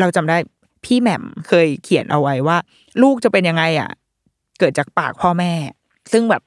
[0.00, 0.36] เราจำได้
[0.84, 2.56] พี่แหม่มเคยเขียนเอาไว้ว่า
[3.02, 3.90] ลูกจะเป็นยังไงอะ
[4.58, 5.52] เกิดจากปากพ่อแม่
[6.12, 6.42] ซึ่งแบบ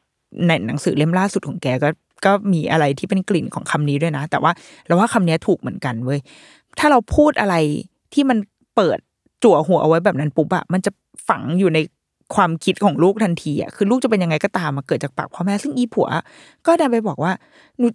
[0.48, 1.90] ในหนังสือเล่มล่าสุดของแกก็
[2.26, 4.52] ก็มีอะไรที่เป็นกลิ่นของคำนี้ด้วยนะ แต่ว่า
[4.88, 6.20] เราว่าคำนี้ถูกเหมือนกันเว้ย
[6.80, 7.56] ถ้าเราพูดอะไร
[8.14, 8.38] ที่มัน
[8.76, 9.00] เปิด
[9.44, 10.92] จั่วหัวเอาไว้แบบนั้นปุ๊บอะมันจะ
[11.30, 11.80] ฝังอยู่ใน
[12.36, 16.08] ความคิดของลูกทันทีอะคือลูกจะเป็นยังไงก็ตามมาเกิดจากปากพ่อแม่ซึ่งอีผัว
[16.66, 17.32] ก็ดันไปบอกว่า
[17.78, 17.88] หนู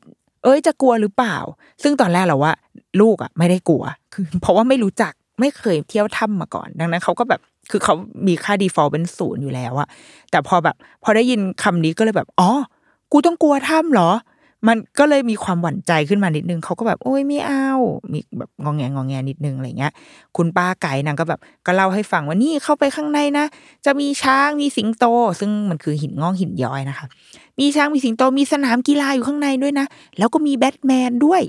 [0.44, 1.36] เอ้ยจะกลัวหรือเปล่า
[1.82, 2.52] ซึ่งตอนแรกเราว่า
[3.00, 7.94] ลูกอะไม่ได้กลัว คือ เพราะว่าไม่รู้จักไม่เคยเที่ยวถ้ำมาก่อน ดังนั้นเขาก็แบบคือเขา
[8.26, 9.88] มีค่า default เป็นศูนย์อยู่แล้วอะ
[10.30, 12.50] แต่พอแบบ พอได้ยินคำนี้ก็เลยแบบอ๋อ
[13.12, 14.10] กูต้องกลัวถ้ำเหรอ
[14.68, 17.70] มันก็เลยมีความหวั่นใจขึ้นมานิดนึงเขาก็แบบโอ้ยไม่เอา
[18.12, 19.92] มีแบบงองแงงองแงนิดนึงอะไรเงี้ย
[20.36, 23.46] คุณป้าไก่นางก็แบบก็เล่าให้ฟังว่านี่เข้าไปข้างในนะ
[23.86, 25.04] จะมีช้างมีสิงโต
[25.40, 27.06] ซึ่งมันคือหินงอกหินย้อยนะคะ
[27.60, 29.86] มีช้างมีสิงโตมีสนามกีฬาอยู่ข้างในด้วยนะ
[30.18, 31.42] แล้วก็มีแบทแมนด้วย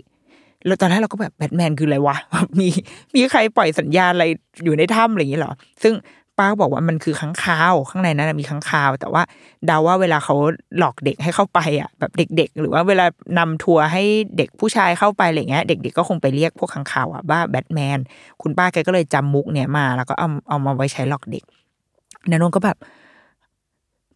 [0.66, 2.16] แล้วตอนแรกเราก็แบบแบทแมนคืออะไรวะ
[2.60, 2.68] มี
[3.16, 4.26] มีใครปล่อยสัญญาณอะไร
[4.64, 5.94] อยู่ในถ้ำอะไรอย่างเงี้ยหรอ ซึ่ง
[6.38, 9.24] ป้าก็บอกว่ามันคือค้างคาวข้างในนั้นมีค้างคาว แต่ว่า
[9.66, 10.36] เดาว่าเวลาเขา
[10.78, 13.06] หลอกเด็กให้เข้าไปอะแบบเด็ก ๆ หรือว่าเวลา
[13.38, 14.04] นำทัวร์ให้
[14.38, 18.00] เด็กผู้ชายเข้าไปอะไรเงี้ยเด็ก ๆก็คงไปเรียกพวกค้างคาวอะว่าแบทแมน
[18.42, 21.44] คุณป้าแกก็เลยจำมุกเนี่ยมา แล้วก็เอาเอามาไว้ใช้หลอกเด็ก
[22.30, 22.78] นนนก็แบบ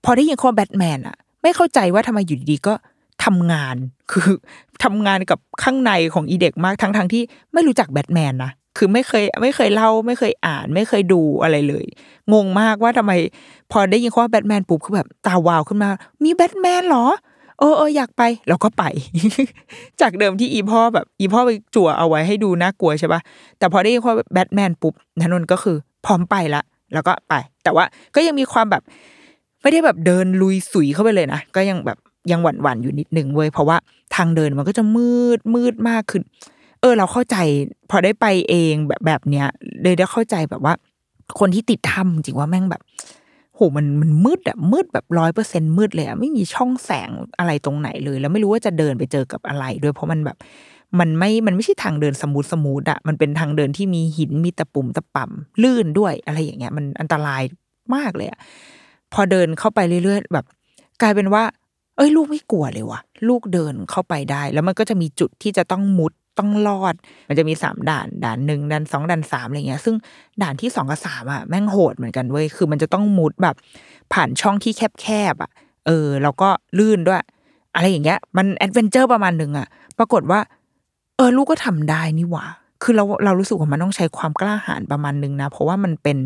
[0.04, 2.74] พอได้ยินคำแบทแมนอะ ไม่เข้าใจว่าทำไมอยู่ดีๆก็
[3.26, 3.76] ทำงาน
[4.12, 4.30] คือ
[4.84, 7.24] ทำงานกับข้างในของอีเด็กมากทั้งๆที่
[7.54, 11.86] ไม่รู้จักแบทแมนนะ คือไม่เคยไม่เคยเล่าไม่เคยอ่านไม่เคยดูอะไรเลย
[12.34, 13.12] งงมากว่าทำไม
[13.72, 15.90] พอได้ยินคำว่าแบทแมนปุ๊บคือแบบตาวาวขึ้นมา
[16.24, 17.06] มีแบทแมนเหรอ
[17.60, 18.84] เออเอออยากไปเราก็ไป
[20.02, 23.22] จากเดิมที่อีพ่อแบบ อีพ่อไปจั่วเอาไว้ให้ดูน่ากลัวใช่ปะ
[23.58, 26.62] แต่พอได้ยินคำว่าแบทแมนปุ๊บนันนนก็คือ พร้อมไปละ
[26.94, 27.34] แล้วก็ไป
[27.64, 27.86] แต่ว่า
[28.16, 28.84] ก็ยังมีความแบบ
[29.62, 31.98] ไม่ได้แบบเดินลุยสุยเข้าไปเลยนะก็ยังแบบ
[32.32, 33.78] ยังหวั่นหวั่นอยู่นิดนึงเว้ยเพราะว่า
[34.16, 36.55] ทางเดินมันก็จะมืดมืดมากขึ้นเอ
[36.92, 37.38] อเราเข้าใจ
[37.90, 39.48] พอได้ไปเองแบบแบบเนี้ย
[39.84, 40.74] เลยได้เข้าใจแบบว่า
[41.40, 42.82] คนที่ติดถ้ำจริงว่าแม่งแบบ
[43.56, 50.38] โหมันมันมืดอะมืดแบบร้อยเปอร์เซ็นมืดเลยอะไม่มีช่องแสงอะไรตรงไหนเลย แล้วไม่รู้ว่าจะเดินไปเจอกับอะไร ด้วยเพราะมันแบบ
[51.00, 57.44] มันไม่มันไม่ใช่ทางเดิน smooth smooth อะมันเป็นทางเดินที่มีหินมีตะปุ่มตะป่ำลื่นด้วยอะไรอย่างเงี้ย มันอันตราย
[57.96, 58.40] มากเลยอะ
[59.14, 60.46] พอเดินเข้าไปเรื่อยๆแบบ
[61.02, 61.44] กลายเป็นว่า
[61.98, 66.96] เอ้ย ลูกไม่กลัวเลยวะลูกเดินเข้าไปได้ แล้วมันก็จะมีจุดที่จะต้องมุด ต้องลอด
[67.30, 69.96] มันจะมีสามด่านด่านหนึ่งด่านสองด่านสามอะไรเงี้ย ซึ่ง
[70.42, 73.56] ด่านที่สองกับสามอะแม่งโหดเหมือนกันเว้ยคือมันจะต้องมุดแบบ
[74.14, 75.52] ผ่านช่องที่แคบๆอะ
[75.86, 77.22] เออ แล้วก็ลื่นด้วย
[77.76, 79.68] อะไรอย่างเงี้ย มัน adventure ประมาณหนึ่งอะ
[79.98, 80.40] ปรากฏว่า
[81.18, 82.46] เออ ลูกก็ทำได้นี่หว่า
[82.84, 86.18] คือเราเรารู้สึกว่ามันต้องใช้ความกล้าหาญประมาณหนึ่งนะ เพราะว่ามันเป็น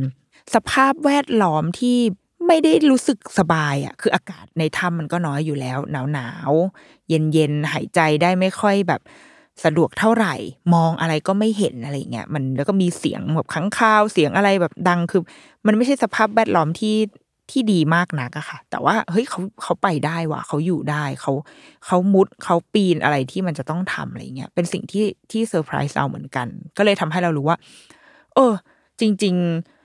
[0.53, 1.97] สภาพแวดล้อมที่
[2.47, 6.51] ไม่ได้รู้สึกสบายอะ คืออากาศในถ้ำมันก็น้อยอยู่แล้ว หนาวหนาว
[7.09, 9.01] เย็นเย็นหายใจได้ไม่ค่อยแบบ
[9.63, 10.35] สะดวกเท่าไหร่
[10.73, 15.21] มองอะไรก็ไม่เห็นอะไรเงี้ยมันแล้วก็มีเสียงแบบค้างคาวเสียงอะไรแบบดังคือ
[15.67, 16.95] มันไม่ใช่สภาพแวดล้อมที่
[17.51, 21.33] ที่ดีมากนักอะค่ะ แต่ว่าเฮ้ยเขาเขาไปได้ว่ะเขาอยู่ได้เขา
[21.85, 27.57] เขามุดเขาปีนอะไรที่มันจะต้องทำอะไรเงี้ยเป็นสิ่งที่ที่เซอร์ไพรส์เราเหมือนกัน ก็เลยทำให้เรารู้ว่า
[28.35, 28.53] เออ
[28.99, 29.35] จริง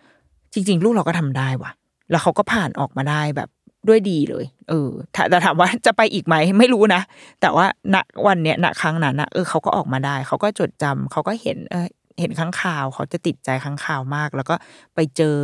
[0.07, 1.71] ๆ จริง ๆ ลูกเราก็ทำได้ว่ะ
[2.11, 3.49] แล้วเขาก็ผ่านออกมาได้แบบ
[3.89, 4.91] ด้วยดีเลย เออ
[5.31, 7.03] แต่ถามว่าจะไปอีกไหมไม่รู้นะ
[7.41, 11.87] แต่ว่าณวันเนี้ยณครั้งนั้นนะเออเขาก็ออกมาได้ เขาก็จดจำเขาก็เห็นเออ
[12.21, 14.55] เห็นข้างข่าวเขาจะติดใจข้างข่าวมาก แล้วก็
[14.95, 15.37] ไปเจอ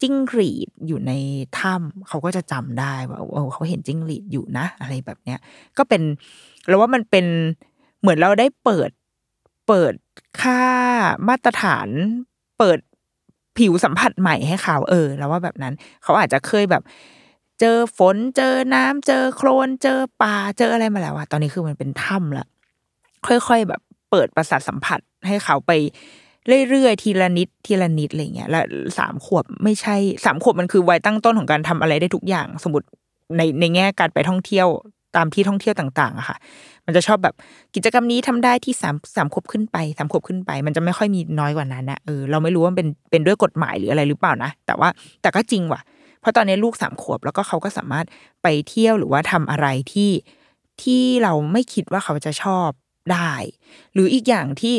[0.00, 1.12] จิ้งหรีดอยู่ใน
[1.58, 5.38] ถ้ำเขาก็จะจำได้ว่าเออเขาเห็นจิ้งหรีดอยู่นะ อะไรแบบเนี้ย
[5.78, 6.02] ก็เป็น
[6.68, 7.26] แล้วว่ามันเป็น
[8.00, 8.90] เหมือนเราได้เปิด
[9.68, 9.94] เปิด
[10.40, 10.62] ค่า
[11.28, 11.88] มาตรฐาน
[12.58, 12.78] เปิด
[13.58, 16.82] ผิวสัมผัสใหม่ให้เขาเออ แล้วว่าแบบนั้น เขาอาจจะเคยแบบ
[17.60, 22.46] เจอฝนเจอน้ำเจอโคลนเจอป่าเจออะไรมาแล้วอะตอนนี้คือมันเป็นถ้ำละ
[23.26, 25.72] ค่อยๆแบบเปิดประสาทสัมผัสให้เขาไป
[26.68, 28.60] เรื่อยๆทีละนิดทีละนิดอะไรเงี้ยและ
[28.98, 32.86] สามขวบไม่ใช่สามขวบมันคือวัยตั้งต้นของการทำอะไรได้ทุกอย่าง สมมติ
[33.36, 34.68] ในในแง่การไปท่องเที่ยว
[35.16, 36.36] ตามที่ท่องเที่ยวต่างๆอะค่ะ
[36.86, 37.34] มันจะชอบแบบ
[37.74, 44.88] กิจกรรมนี้ทำได้ที่สามสามขวบขึ้นไปสามขวบขึ้นไป มันจะไม่ค่อยมีน้อยกว่านั้นนะเออเราไม่รู้ว่าเป็นเป็นด้วยกฎหมายหรืออะไรหรือเปล่านะแต่ว่า
[45.22, 45.80] แต่ก็จริงว่ะ
[46.20, 48.06] เพราะตอนนี้ลูกสามขวบแล้วก็เขาก็สามารถ
[48.42, 50.10] ไปเที่ยวหรือว่าทำอะไรที่
[50.82, 52.68] ที่เราไม่คิดว่าเขาจะชอบ
[53.12, 53.32] ได้
[53.92, 54.74] หรืออีกอย่างที่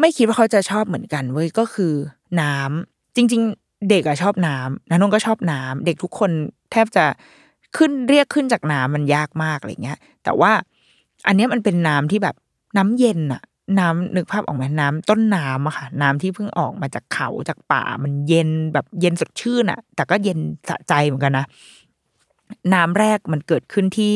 [0.00, 1.92] ไม่คิดว่าเขาจะชอบเหมือนกันเว้ยก็คือ
[2.40, 6.30] น้ำจริง ๆ เด็กอะชอบน้ำนันนงก็ชอบน้ำเด็กทุกคน
[6.72, 7.04] แทบจะ
[7.76, 10.52] ขึ้นเรียกขึ้นจากน้ำมันยากมากอะไรเงี้ย แต่ว่า
[11.26, 12.36] อันนี้มันเป็นน้ำที่แบบ
[12.76, 13.42] น้ำเย็นอะ
[13.78, 21.46] น้ำนึกภาพออกไหมน้ำต้นน้ำอะค่ะ น้ำที่เพิ่งออกมาจากเขาจากป่า มันเย็นแบบเย็นสดชื่นอะแต่ก็เย็นสะใจเหมือนกันนะ
[22.74, 24.12] น้ำแรกมันเกิดขึ้นที่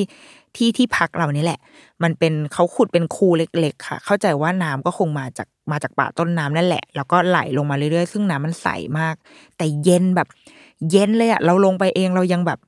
[0.57, 1.61] ที่ที่พักเรานี่แหละ
[2.03, 9.15] มันเป็นเขาขุดเป็นคูเล็ก ๆ ค่ะ เข้าใจว่าน้ำก็คงมาจากมาจากป่าต้นน้ำนั่นแหละ แล้วก็ไหลลงมาเรื่อยๆ ซึ่งน้ำมันใสมาก
[9.57, 10.29] แต่เย็นแบบ
[10.91, 12.59] เย็นเลยอะเราลงไปเองเรายังแบบ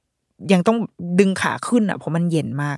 [0.53, 0.79] ยังต้อง
[1.19, 2.77] ดึงขาขึ้นอะเพราะมันเย็นมาก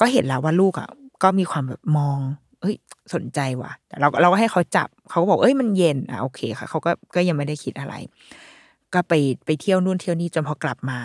[0.00, 0.88] ก็เห็นแล้วว่าลูกอะ
[1.22, 2.18] ก็มีความแบบมอง
[2.66, 2.78] เอ้ย
[3.14, 7.94] สนใจว่ะเราเราก็ให้เขาจับเขาก็บอกเอ้ยมันเย็นอะโอเคค่ะ เขาก็ก็ยังไม่ได้คิดอะไร
[8.94, 9.12] ก็ไป
[9.44, 10.98] ไปเที่ยวนู่นเที่ยวนี่จนพอกลับมา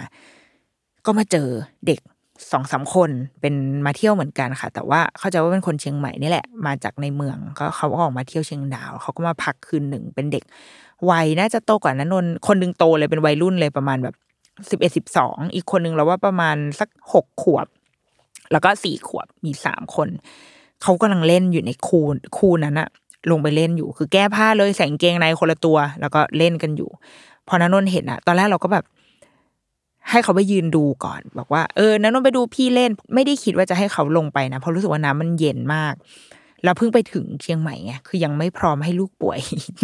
[1.05, 1.47] ก็มาเจอ
[1.87, 1.99] เด็ก
[2.51, 3.09] สองสามคน
[3.41, 10.43] เป็นมาเที่ยวเหมือนกันค่ะ แต่ว่าเข้าใจว่าเป็นคนเชียงใหม่นี่แหละ มาจากในเมืองก็เขาก็ออกมาเที่ยวเชียงดาว เขาก็มาพักคืนหนึ่งเป็นเด็ก
[11.09, 14.15] วัยน่าจะโตกว่านั้นนนคนหนึ่งโตเลยเป็นวัยรุ่นเลยประมาณแบบ
[14.69, 17.67] สิบเอ็ดสิบสองอีกคนนึงเราว่าประมาณสักหกขวบ
[18.51, 20.09] แล้วก็สี่ขวบมีสามคน
[20.83, 22.01] เขากำลังเล่นอยู่ในคู
[22.37, 22.89] คูนั้นอะ
[23.31, 26.89] ลงไปเล่นอยู่ คือแก้ผ้าเลยใส่กางเกงในคนละตัว แล้วก็เล่นกันอยู่
[27.47, 28.85] พอนนนเห็นอะตอนแรกเราก็แบบ
[30.09, 35.93] ให้เขาไปยืนดูก่อน บอกว่าเออนนนไปดูพี่เล่น ไม่ได้คิดว่าจะให้เขาลงไปนะเพราะรู้สึกว่าน้ำมันเย็นมาก
[36.63, 39.39] เราเพิ่งไปถึงเชียงใหม่ไงคือยังไม่พร้อมให้ลูกป่วย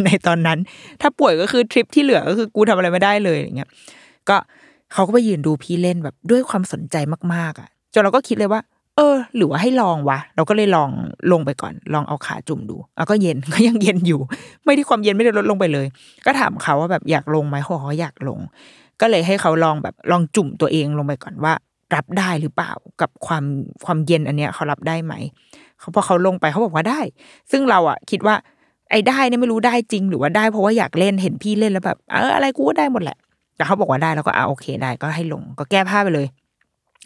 [0.05, 0.59] ในตอนนั้น
[1.01, 3.69] ถ้าป่วยก็คือทริปที่เหลือก็คือกูทำอะไรไม่ได้เลยอย่างเงี้ย
[4.29, 4.37] ก็
[4.93, 6.95] เขาก็ไปยืนดูพี่เล่นแบบด้วยความสนใจ
[7.33, 8.61] มากๆอะจนเราก็คิดเลยว่า
[8.97, 10.89] เออ หรือว่าให้ลองวะ เราก็เลยลอง
[11.31, 14.19] ลงไปก่อน ลองเอาขาจุ่มดูแล้วก็เย็นก็ยังเย็นอยู่
[14.65, 15.87] ไม่ได้ความเย็นไม่ได้ลดลงไปเลย
[16.25, 18.39] ก็ถามเขาว่าแบบอยากลงไหมเขาบอกเขาอยากลง
[19.01, 21.53] ก็เลยให้เขาลองแบบลองจุ่มตัวเองลงไปก่อนว่า
[21.95, 23.43] รับได้หรือเปล่ากับความ
[23.85, 25.13] ความเย็นอันเนี้ยเขารับได้ไหม
[25.79, 26.99] เขาพอเขาลงไปเขาบอกว่าได้
[27.51, 28.35] ซึ่งเราอะคิดว่า
[28.91, 33.17] ไอ้ได้เนี่ยไม่รู้ได้จริง หรือว่าได้ เพราะว่าอยากเล่นเห็นพี่เล่นแล้วแบบเอออะไรกูก็ได้หมดแหละ
[33.55, 36.27] แต่เขาบอกว่าได้แล้วก็อ่าโอเคได้ก็ให้ลงก็แก้ผ้าไปเลย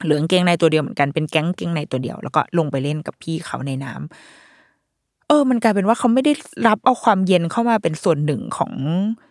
[0.03, 6.33] เหลืองเกงในตัวเดียวเหมือนกันเป็นแก๊งเกงในตัวเดียว แล้วก็ลงไปเล่นกับพี่เขาในน้ำเออ มันกลายเป็นว่าเขาไม่ได้
[6.67, 8.73] รับเอาความเย็นเข้ามาเป็นส่วนหนึ่งของ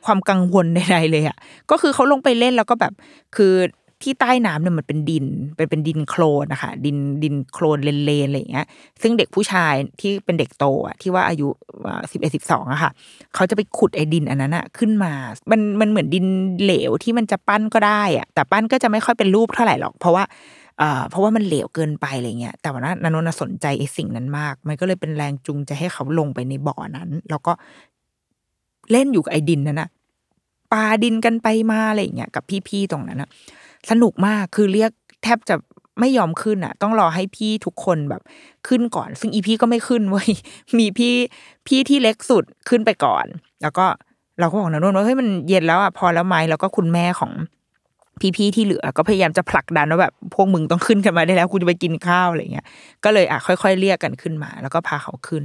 [0.07, 1.37] ความกังวลใดๆเลยอะ
[1.71, 2.93] ก็คือเขาลงไปเล่นแล้วก็แบบ
[3.37, 3.53] คือ
[4.05, 8.67] ที่ใต้น้ำเนี่ยมันเป็นดินเป็นเป็นดินโคลนนะคะดินดินโคลนเลนๆอะไรอย่างเงี้ย
[9.03, 11.49] ซึ่งเด็กผู้ชายที่เป็นเด็กโตอะที่ว่าอายุ
[12.13, 12.91] สิบเอ็ดสิบสองอะค่ะ
[13.35, 15.13] เขาจะไปขุดไอ้ดินอันนั้นอะขึ้นมา
[15.51, 16.27] มันมันเหมือนดิน
[16.63, 20.25] เหลวที่มันจะปั้นก็ได้อะแต่ปั้นก็จะไม่ค่อยเป็นรูปเท่าไหร่หรอก เพราะว่า
[21.11, 27.53] เพราะว่ามันเหลวเกินไปอะไรเงี้ยแต่ว่านันนนสนใจไอ้สิ่งนั้นมาก มันก็เลยเป็นแรงจูงใจให้เขาลงไปในบ่อนั้น แล้วก็
[28.91, 29.89] เล่นอยู่กับไอ้ดินนั้นนะ
[30.73, 33.29] ปาดินกันไปมาอะไรเงี้ยกับพี่ๆตรงนั้นนะ
[33.91, 34.91] สนุกมากคือเรียก
[35.23, 35.57] แทบจะ
[36.01, 38.23] ไม่ยอมขึ้นอะ ต้องรอให้พี่ทุกคนแบบ
[38.69, 40.29] ขึ้นก่อน ซึ่งอีพี่ก็ไม่ขึ้นเว้ย
[40.79, 41.15] มีพี่
[41.67, 43.27] พี่ที่เล็กสุดขึ้นไปก่อน
[43.63, 43.87] แล้วก็
[44.41, 47.33] เราก็บอกนะนนว่าเฮ้ยมันเย็นแล้วอะพอแล้วไหมแล้วก็คุณแม่ของ
[48.37, 52.67] พี่ๆที่เหลือก็พยายามจะผลักดันว่าแบบพวกมึงต้องขึ้นกันมาได้แล้วกูจะไปกินข้าวอะไรเงี้ย
[53.05, 55.43] ก็เลยอะค่อย ๆ เรียกกันขึ้นมา แล้วก็พาเขาขึ้น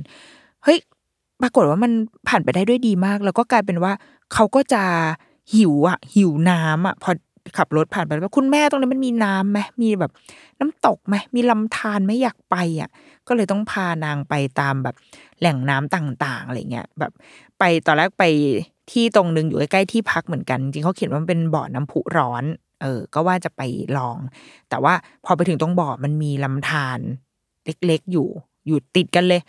[0.64, 0.78] เฮ้ย
[1.42, 1.92] ปรากฏว่ามัน
[2.28, 3.94] ผ่านไปได้ด้วยดีมาก แล้วก็กลายเป็นว่า
[4.34, 4.84] เขาก็จะ
[5.56, 7.12] หิวอะ หิวน้ำอะ พอ
[7.58, 10.12] ขับรถผ่านไปว่าคุณแม่ตรงนี้มันมีน้ำไหมมีแบบ
[10.60, 12.90] น้ำตกไหมมีลำธารไม่อยากไปอะ
[13.28, 14.96] ก็เลยต้องพานางไปตามแบบ
[15.40, 17.12] แหล่งน้ำต่างๆอะไรเงี้ยแบบ
[17.60, 18.24] ไปตอนแรกไป
[18.92, 22.44] ที่ตรงนึงอยู่ใกล้ๆที่พักเหมือนกัน จริงเขาเขียนว่ามันเป็นบ่อน้ำพุร้อน
[22.86, 23.62] เออ ก็ว่าจะไป
[23.98, 24.18] ลอง
[24.70, 24.94] แต่ว่า
[25.26, 27.00] พอไปถึงตรงบ่อมันมีลำธาร
[27.66, 28.28] เล็กๆอยู่
[28.68, 29.42] อยู่ติดกันเลย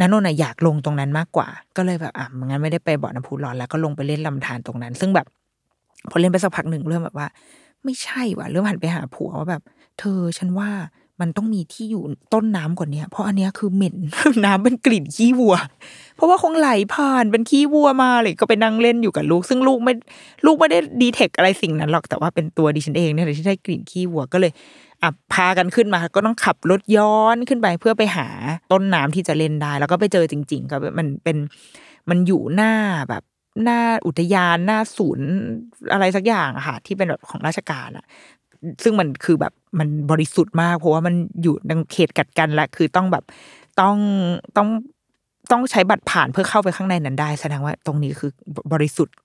[0.00, 5.26] นันนนท์อยากลงตรงนั้นมากกว่า ก็เลยแบบอะงั้นไม่ได้ไปบ่อน้ำพุร้อนแล้วก็ลงไปเล่นลำธารตรงนั้น ซึ่งแบบ
[6.10, 7.28] พอเล่นไปสักพักหนึ่งเริ่มแบบว่า
[7.84, 9.62] ไม่ใช่ว่ะเริ่มหันไปหาผัวว่าแบบ
[9.98, 10.70] เธอฉันว่า
[11.20, 12.02] มันต้องมีที่อยู่
[12.34, 13.96] ต้นน้ำกว่านี้เพราะอันเนี้ยคือเหม็น
[14.44, 15.56] น้ำเป็นกลิ่นขี้วัว
[16.16, 19.94] เพราะว่าคงไหลผ่านเป็นขี้วัวมาเลยก็ไปนั่งเล่นอยู่กับลูก ซึ่งลูกไม่
[20.46, 24.52] ลูกไม่ได้ดีเทคอะไรสิ่งนั้นหรอกแต่ว่าเป็นตัวดิฉันเองเนี่ยที่ได้กลิ่นขี้วัวก็เลย
[25.02, 28.28] อะพากันขึ้นมา ก็ต้องขับรถย้อนขึ้นไปเพื่อไปหา
[28.72, 31.36] ต้นน้ำที่จะเล่นได้ แล้วก็ไปเจอจริง ๆ ก็มันเป็น
[32.10, 32.72] มันอยู่หน้า
[33.10, 33.22] แบบ
[33.64, 35.28] หน้าอุทยานหน้าศูนย์
[35.92, 38.04] อะไรสักอย่างอะค่ะ ที่เป็นแบบของราชการอะ
[38.82, 43.24] ซึ่งมันคือแบบมันบริสุทธิ์มาก เพราะว่ามันอยู่ในเขตกัดกันและคือต้องแบบ
[43.80, 43.96] ต้อง
[44.56, 44.68] ต้อง
[45.50, 48.30] ต้องใช้บัตรผ่านเพื่อเข้าไปข้างในนั้นได้แสดงว่าตรงนี้คือ
[48.72, 49.16] บริสุทธิ์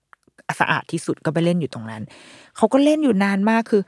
[0.59, 2.01] สะอาดที่สุดก็ไปเล่นอยู่ตรงนั้น
[2.55, 3.81] เขาก็เล่นอยู่นานมากคือ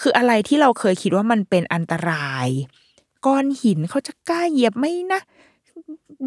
[0.00, 2.48] คืออะไรที่เราเคยคิดว่ามันเป็นอันตราย
[3.26, 5.20] ก้อนหินเขาจะกล้าเหยียบไหมนะ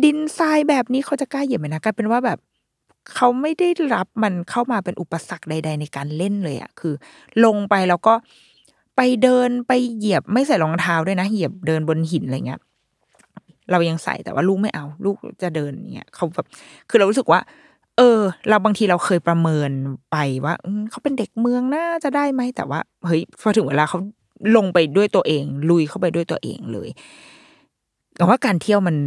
[0.03, 2.39] ดินทรายแบบนี้เขาจะกล้าเหยียบไหมนะกลายเป็นว่าแบบ
[3.15, 6.93] เขาไม่ได้รับมันเข้ามาเป็นอุปสรรคใด ๆ ในการเล่นเลยอะคือ
[7.45, 8.13] ลงไปแล้วก็
[8.95, 12.59] ไปเดินไปเหยียบไม่ใส่รองเท้าด้วยนะ เหยียบเดินบนหินอะไรเงี้ย
[13.71, 16.47] เรายังใส่แต่ว่าลูกไม่เอา ลูกจะเดินเงี้ยเขาแบบ
[16.89, 17.39] คือเรารู้สึกว่า
[17.97, 19.71] เออ เราบางทีเราเคยประเมิน
[20.11, 20.53] ไปว่า
[20.91, 23.99] เขาเป็นเด็กเมืองน่าจะได้ไหมแต่ว่าเฮ้ยพอถึงเวลาเขา
[24.55, 26.89] ลงไปด้วยตัวเอง ลุยเข้าไปด้วยตัวเองเลย
[28.17, 28.97] แต่ว่าการเที่ยวมัน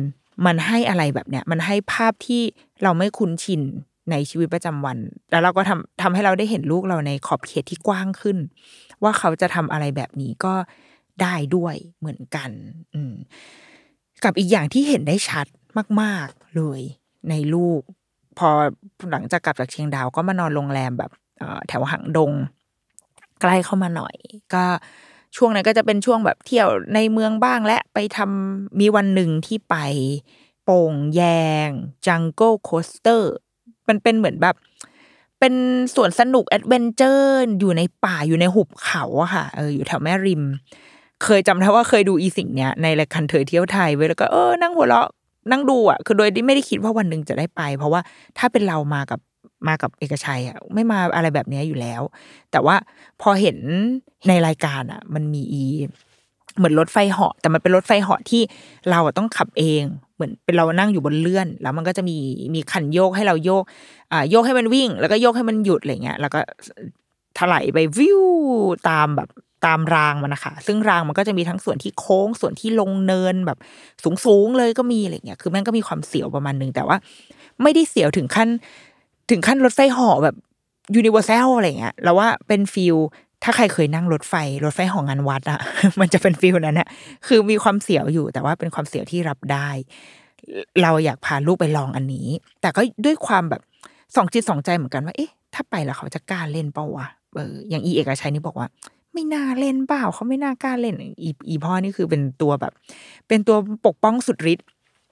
[0.47, 2.43] มันให้อะไรแบบเนี้ย มันให้ภาพที่
[2.83, 3.63] เราไม่คุ้นชิน
[4.11, 4.99] ในชีวิตประจำวัน
[5.31, 8.37] แล้วเราก็ทำทำให้เราได้เห็นลูกเราในขอบเขตที่กว้างขึ้น
[9.05, 10.55] ว่าเขาจะทำอะไรแบบนี้ก็
[11.23, 12.51] ได้ด้วยเหมือนกัน
[12.95, 13.15] อืม
[14.25, 15.47] กับอีกอย่างที่เห็นได้ชัด
[16.01, 16.81] มาก ๆ เลย
[17.31, 17.81] ในลูก
[18.39, 18.49] พอ
[19.11, 21.11] หลังจากกลับจากเชียงดาวก็มานอนโรงแรมแบบ
[21.69, 22.33] แถวหางดง
[23.41, 24.17] ใกล้เข้ามาหน่อย
[24.55, 24.65] ก็
[25.37, 29.77] ช่วงนั้นก็จะเป็นช่วงแบบเที่ยวในเมืองบ้างและไปทำมีวันหนึ่งที่ไป
[30.65, 31.23] โป่งแย
[31.67, 31.69] ง
[32.07, 33.33] Jungle Coaster
[33.89, 34.57] มันเป็นเหมือนแบบ
[35.47, 35.63] เป็น
[35.95, 40.43] สวนสนุก adventure อยู่ในป่าอยู่ในหุบเขาอะค่ะเอออยู่แถวแม่ริม
[41.25, 45.09] เคยจำได้ว่าเคยดูอีสิ่งเนี้ยในรายการเธอเที่ยวไทยไว้แล้วก็เออนั่งหัวเราะ
[45.51, 48.01] นั่งดูอะคือโดยที่ไม่ได้คิดว่าวันหนึ่งจะได้ไป เพราะว่า
[48.39, 49.21] ถ้าเป็นเรามากับ
[49.69, 52.03] มากับเอกชัยอะไม่มาอะไรแบบนี้อยู่แล้ว
[52.53, 52.77] แต่ว่า
[53.23, 53.59] พอเห็น
[54.29, 55.65] ในรายการอะ มันมีอี
[56.59, 58.43] เหมือนรถไฟเหาะแต่มันเป็นรถไฟเหาะที่
[58.91, 59.83] เราต้องขับเอง
[60.15, 62.17] เหมือนเป็นเรานั่งอยู่บนเลื่อน แล้วมันก็จะมี
[62.55, 63.63] มีขันโยกให้เราโยก
[64.13, 66.41] อ่าโยกให้มันวิ่ง แล้วก็โยกให้มันหยุดอะไรเงี้ยแล้วก็
[67.39, 68.23] ถลายไปวิว
[68.89, 69.29] ตามแบบ
[69.67, 73.59] ตามรางมันนะคะ ซึ่งรางมันก็จะมีทั้งส่วนที่โค้งส่วนที่ลงเนินแบบ
[74.25, 76.97] สูงๆเลยก็มีอะไรเงี้ยคือมันก็มีความเสียวประมาณนึงแต่ว่า
[77.63, 78.49] ไม่ได้เสียวถึงขั้น
[79.31, 80.37] ถึงขั้นรถไฟเหาะแบบ
[80.97, 82.97] Universal อะไรเงี้ยแล้วว่าเป็น feel
[83.45, 85.61] ถ้าใครเคยนั่งรถไฟ รถไฟของงานวัดอะ
[86.01, 86.89] มันจะเป็น feel นั้นอะ
[87.27, 89.69] คือมีความเสียวอยู่แต่ว่าเป็นความเสียวที่รับได้
[90.83, 92.29] เราอยากพาลูกไปลองอันนี้
[92.61, 93.63] แต่ก็ด้วยความแบบ
[94.17, 98.69] สองจิตสองใจเหมือนกันว่า เอ๊ะ ถ้าไปแล้วเขาจะกล้าเล่นเปล่าวะเอออย่างอีเอกชัยนี่บอกว่า
[99.13, 102.73] ไม่น่าเล่นเปล่าเขาไม่น่ากล้าเล่นอีอีพ่อนี่คือเป็นตัวแบบ
[103.29, 104.67] เป็นตัวปกป้องสุดฤทธิ์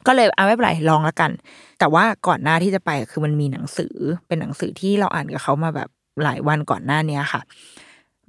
[0.06, 1.30] ก็เลยเอาไม่เป็นไรลองแล้วกัน
[1.78, 3.94] แต่ว่าก่อนหน้าที่จะไปคือมันมีหนังสือ
[4.26, 5.88] เป็นหนังสือที่เราอ่านกับเขามาแบบ
[6.22, 7.40] หลายวันก่อนหน้านี้ค่ะ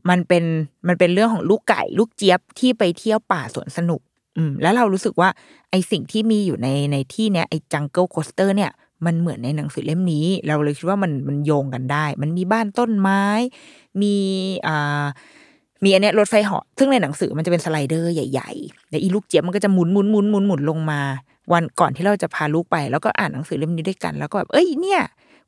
[0.09, 0.43] มันเป็น
[0.87, 4.01] มันเป็นเรื่องของลูกไก่ลูกเจี๊ยบที่ไปเที่ยวป่าสวนสนุก
[4.37, 5.29] อืม แล้วเรารู้สึกว่า
[5.71, 8.71] ไอสิ่งที่มีอยู่ในในที่เนี้ยไอ Jungle Coaster เนี่ย
[9.05, 13.23] มันเหมือนในหนังสือเล่มนี้ เราเลยคิดว่ามันมันโยงกันได้ มันมีบ้านต้นไม้
[14.01, 14.15] มี
[14.67, 15.05] อ่า
[15.83, 21.01] มีอันเนี้ยรถไฟเหาะซึ่งในหนังสือมันจะเป็นสไลเดอร์ใหญ่ๆแล้วอีลูกเจี๊ยบมันก็จะหมุนหมุนหมุนหมุนหมุนลงมา
[21.53, 25.01] วันก่อนที่เราจะพาลูกไป แล้วก็อ่านหนังสือเล่มนี้ด้วยกัน แล้วก็แบบเอ้ยเนี่ย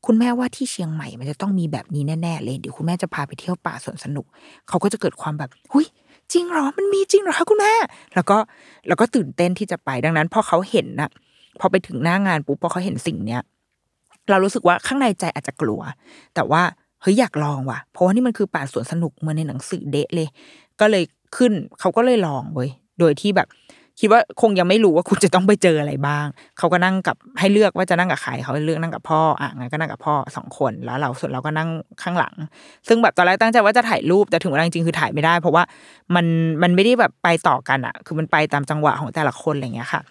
[0.06, 4.26] คุณแม่ว่าที่เชียงใหม่มันจะต้องมีแบบนี้แน่ๆเลยเดี๋ยวคุณแม่จะพาไปเที่ยวป่าสวนสนุก
[4.68, 5.86] เขาก็จะเกิดความแบบหุย
[6.32, 7.74] จริงหรอมันมีจริงหรอคะคุณแม่
[8.16, 8.38] แล้วก็
[8.88, 11.10] แล้วก็ตื่นเต้นที่จะไปดังนั้นพอเขาเห็นนะ
[11.60, 13.42] พอไปถึงหน้างานปุ๊บพอเขาเห็นสิ่งเนี้ย
[14.30, 15.82] เรารู้สึกว่าข้างในใจอาจจะกลัว
[16.36, 16.62] แต่ว่า
[17.02, 20.28] เฮ้ยอยากลองว่ะ เพราะว่านี่มันคือป่าสวนสนุกเหมือนในหนังสือเดะเลย
[20.80, 21.04] ก็เลย
[21.38, 23.48] ขึ้นเขาก็เลยลองเว้ยโดยที่แบบ
[24.00, 26.26] คิดว่าคงยังไม่รู้ว่าคุณจะต้องไปเจออะไรบ้าง
[26.58, 31.70] เขาก็นั่งกับให้เลือกว่าจะนั่งกับใครเขาเลือกนั่งกับพ่ออะงั้นก็นั่งกับพ่อสองคนแล้วเราส่วนเราก็นั่ง
[32.04, 32.36] ข้างหลัง
[32.88, 35.64] ซึ่งแบบตอนแรกตั้งใจว่าจะถ่ายรูปแต่ถึงเวลาจริงคือถ่ายไม่ได้ เพราะว่า
[36.16, 36.26] มัน
[36.64, 40.02] มันไม่ได้แบบไปต่อกันอะ คือมันไปตามจังหวะของแต่ละคนอะไรเงี้ยค่ะ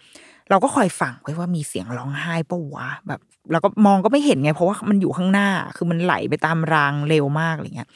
[0.51, 3.21] เราก็คอยฟังไว้ว่ามีเสียงร้องไห้ปะวะแบบ
[3.53, 7.89] เราก็มองก็ไม่เห็นไง เพราะว่ามันอยู่ข้างหน้าคือมันไหลไปตามรางเร็วมากอะไรเงี้ย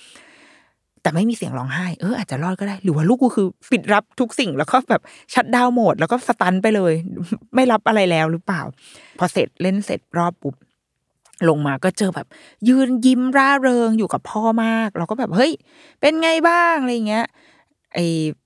[1.09, 5.03] แต่ไม่มีเสียงร้องไห้ เอออาจจะรอดก็ได้ หรือว่าลูกกูคือปิดรับทุกสิ่งแล้วก็แบบ
[5.35, 6.93] ชัดดาวโหมด แล้วก็สตันไปเลย
[7.55, 8.63] ไม่รับอะไรแล้วหรือเปล่า
[9.19, 10.55] พอเสร็จเล่นเสร็จรอบปุ๊บ
[11.49, 12.27] ลงมาก็เจอแบบ
[12.69, 15.53] ยืนยิ้มร่าเริงอยู่กับพ่อมาก เราก็แบบเฮ้ย
[16.01, 17.27] เป็นไงบ้างอะไรเงี้ย
[17.95, 17.99] ไอ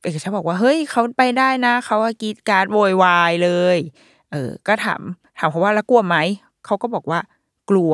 [0.03, 3.79] เอกชัยบอกว่าเฮ้ยเขาไปได้นะเขากีดการโวยวายเลย
[4.33, 5.01] เออ ก็ถาม
[5.39, 6.17] ถามเขาว่าแล้วกลัวไหม
[6.65, 7.21] เขาก็บอกว่า
[7.71, 7.93] กลัว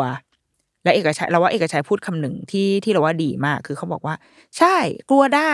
[0.85, 4.14] และเอกชัยเราว่าเอกชัยพูดคำหนึ่งที่ที่เราว่าดีมาก คือเขาบอกว่า
[4.59, 4.76] ใช่
[5.11, 5.53] กลัวได้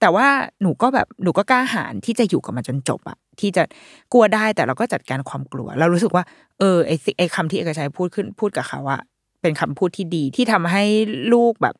[0.00, 0.26] แต่ว่า
[0.62, 3.62] หนูก็แบบหนูก็กล้าหาญที่จะอยู่กับมันจนจบอะที่จะ
[4.12, 6.24] กลัวได้แต่เราก็จัดการความกลัว เรารู้สึกว่า
[6.58, 9.00] เออไอไอคำที่เอกชัยพูดขึ้นพูดกับเขาอะ
[9.42, 10.84] เป็นคำพูดที่ดีที่ทำให้
[11.32, 11.74] ลูกแบบ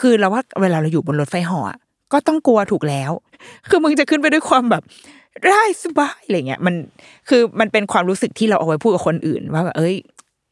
[0.00, 1.78] คือเราว่าเวลาเราอยู่บนรถไฟหาะ
[2.12, 3.12] ก็ต้องกลัวถูกแล้ว
[3.68, 4.82] คือมึงจะขึ้นไปด้วยความแบบ
[5.50, 6.74] ได้สบายอะไรเงี้ยมัน
[7.28, 9.96] คือมันเป็นความรู้สึกที่เราเอาไว้พูดกับคนอื่น ว่าแบบเอ้ย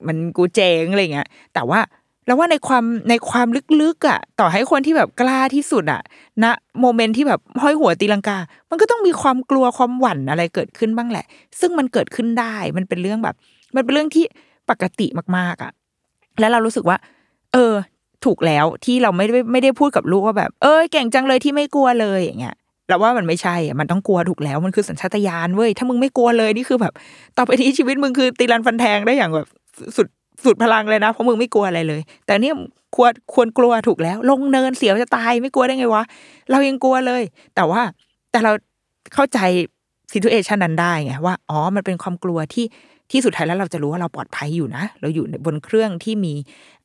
[0.06, 1.80] มันกูเจงอะไรเงี้ย แต่ว่า
[2.26, 3.46] เราว่าในความในความ
[3.80, 6.00] ลึกๆอะ ต่อให้คนที่แบบกล้าที่สุดอะ
[6.42, 6.44] ณ
[6.80, 8.38] โมเมนต์ที่แบบห้อยหัวตีลังกา
[8.70, 11.24] มันก็ต้องมีความกลัวความหวั่นอะไรเกิดขึ้นบ้างแหละ
[11.60, 13.34] ซึ่งมันเกิดขึ้นได้ มันเป็นเรื่องแบบ
[13.76, 14.24] มันเป็นเรื่องที่
[14.70, 15.72] ปกติมากๆอะ
[16.40, 16.96] แล้วเรารู้สึกว่า
[17.52, 17.74] เออ
[18.24, 22.56] ถูกแล้วที่เราไม่ได้ไม่ได้พูดกับลูกว่าแบบ เออเก่งจังเลยที่ไม่กลัวเลยอย่างเงี้ย
[22.88, 26.92] เราว่ามันไม่ใช่อะมันต้องกลัวถูกแล้ว มันคือสัญชาตญาณเว้ย ถ้ามึงไม่กลัวเลยนี่คือแบบ
[27.36, 29.46] ต่อไปนี้ชีวิตมึงคือตีรันฟันแทงได้อย่างแบบ
[29.96, 30.06] สุด
[30.44, 32.54] สุดพลังเลยนะ เพราะมึงไม่กลัวอะไรเลย แต่เนี่ย
[32.96, 36.04] ควรควรกลัวถูกแล้ว ลงเนินเสียวจะตายไม่กลัวได้ไงวะ
[36.50, 37.22] เรายังกลัวเลย
[37.54, 37.82] แต่ว่า
[38.30, 38.52] แต่เรา
[39.14, 39.38] เข้าใจ
[40.12, 42.66] ซิทูเอชันนั้นได้ไงว่าอ๋อมันเป็นความกลัวที่
[43.10, 46.34] ที่สุดท้ายแล้วเราจะรู้ว่าเราปลอดภัยอยู่นะ เราอยู่บนเครื่องที่มี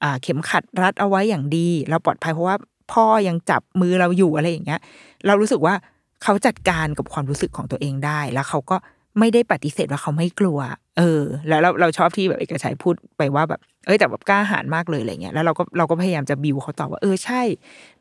[0.04, 2.56] อ่าเข็มขัดรัดเอาไว้อย่างดี เราปลอดภัยเพราะว่า
[2.94, 4.80] พ่อยังจับมือเราอยู่อะไรอย่างเงี้ย
[5.28, 5.76] เรารู้สึกว่า
[6.24, 8.78] เขาจัดการกับความรู้สึกของตัวเองได้ แล้วเขาก็
[9.20, 10.60] ไม่ได้ปฏิเสธว่าเขาไม่กลัว
[10.98, 17.42] เออ แล้วเราเราชอบที่แบบเอกชัยพูดไปว่าแบบ เอ้ยแต่แบบกล้าหาญมากเลยอะไรเงี้ย แล้วเราก็เราก็พยายามจะบิวเขาตอบว่า เออใช่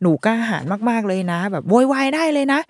[0.03, 2.61] หนูกล้าหาญมากๆเลยนะ แบบโวยวายได้เลยนะ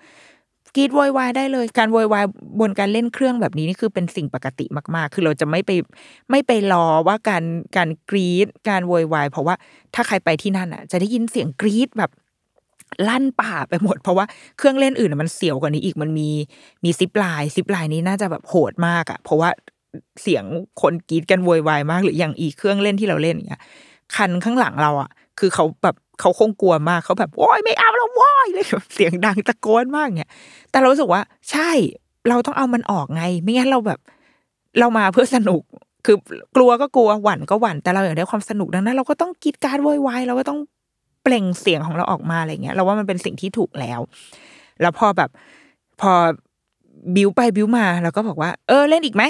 [0.75, 2.25] กรีดโวยวายได้เลย การโวยวาย
[2.59, 4.65] บนการเล่นเครื่องแบบนี้นี่คือเป็นสิ่งปกติ
[4.95, 5.71] มาก ๆ คือเราจะไม่ไป
[6.31, 7.43] ไม่ไปรอว่าการ
[7.77, 9.55] การกรีดการโวยวายเพราะว่า
[9.95, 12.11] ถ้าใครไปที่นั่นอะ จะได้ยินเสียงกรีดแบบ
[13.09, 14.25] ลั่นป่าไปหมด เพราะว่า
[14.57, 16.29] เครื่องเล่นอื่นมันเสียวกว่านี้อีกมันมี
[16.83, 19.49] มีซิปลน์ซิปลน์นี้น่าจะแบบโหดมากอะ เพราะว่า
[20.21, 20.43] เสียง
[20.81, 23.61] คนกรีดกันโวยวายมาก หรืออย่างอีเครื่องเล่นที่เราเล่นอย่างเงี้ย
[24.15, 30.31] คันข้างหลังเราอะ คือเขาแบบเขาคงกลัวมากเขาแบบโว้ยไม่เอาแล้วโว้ยเลยแบบเสียงดังตะโกนมากเนี่ย
[30.71, 31.21] แต่เราสึกว่า
[31.51, 31.71] ใช่
[32.29, 33.99] เราต้องเอามันออกไง ไม่งั้นเราแบบ
[34.79, 35.61] เรามาเพื่อสนุก
[36.05, 36.17] คือ
[36.55, 40.59] กลัวก็กลัวหวั่นก็หวั่นแต่เราอยากได้ความสนุกดังนั้น เราก็ต้องกีดการโวยวายเราก็ต้อง
[41.23, 43.99] เปล่งเสียงของเราออกมาอะไรเงี้ยเราว่ามันเป็นสิ่งที่ถูกแล้ว
[44.81, 45.29] แล้วพอแบบ
[46.01, 46.11] พอ
[47.15, 49.23] บิวไปบิวมาเราก็บอกว่า เออเล่นอีกไหม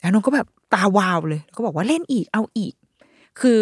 [0.00, 2.74] แล้วน้องก็แบบตาวาวเลย ก็บอกว่าเล่นอีกเอาอีก
[3.40, 3.58] คือ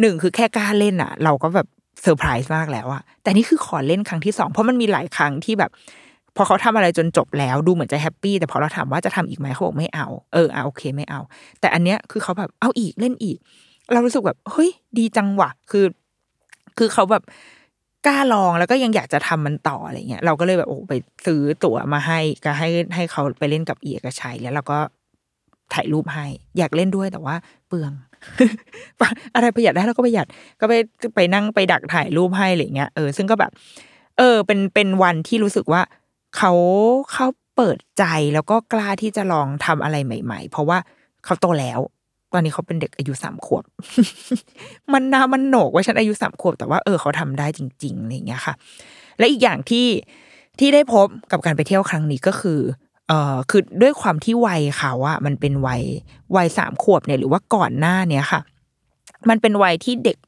[0.00, 1.66] หนึ่งคือแค่กล้าเล่นอะ เราก็แบบ
[2.02, 5.70] เซอร์ไพรส์มากแล้วอะแต่นี่คือขอเล่นครั้งที่สองเพราะมันมีหลายครั้งที่แบบ
[6.36, 11.20] พอเขาทำอะไรจนจบแล้วดูเหมือนจะ happy แต่พอเราถามว่าจะทำอีกไหมเขาบอกไม่เอาเออเอาโอเคไม่เอา
[11.60, 13.36] แต่อันเนี้ยคือเขาแบบเอาอีกเล่นอีก
[13.92, 15.84] เรารู้สึกแบบเฮ้ยดีจังวะคือ
[16.78, 17.22] คือเขาแบบ
[18.06, 20.94] กล้าลองแล้วก็ยังอยากจะทำมันต่ออะไรเงี้ยเราก็เลยแบบโอ้ไป
[21.26, 24.78] ซื้อตั๋วมาให้ก็ให้ให้เขาไปเล่นกับเอียกชัยแล้วเราก็
[25.74, 26.26] ถ่ายรูปให้
[26.58, 27.34] อยากเล่นด้วยแต่ว่า
[27.68, 27.92] เปลือง
[29.34, 30.26] อะไรประหยัดได้เราก็ประหยัด
[30.60, 30.74] ก็ไป
[31.14, 33.50] ไปนั่งไปดักถ่ายรูปให้อะไรเงี้ยเออซึ่งก็แบบ
[34.18, 35.82] เออ เป็นเป็นวันที่รู้สึกว่า
[36.36, 36.52] เขา
[37.12, 38.04] เขาเปิดใจ
[38.34, 40.78] แล้วก็กล้าที่จะลองทำอะไรใหม่ ๆ เพราะว่า
[41.24, 41.80] เขาโตแล้ว
[42.32, 43.64] ตอนนี้เขาเป็นเด็กอายุสามขวบ
[44.92, 48.54] มันนามันโหนกว่าฉันอายุสามขวบ แต่ว่าเออเขาทำได้จริงๆอะไรเงี้ยค่ะ
[49.18, 49.86] และอีกอย่างที่
[50.58, 52.60] ที่ได้พบกับการไปเที่ยวครั้งนี้ก็คือ
[53.08, 55.82] เอ่อคือด้วยความที่วัยเขาอะมันเป็นวัย
[56.36, 58.40] วัยสามขวบเนี่ยหรือว่าก่อนหน้าเนี้ยค่ะ
[59.28, 60.18] มันเป็นวัยที่เด็ก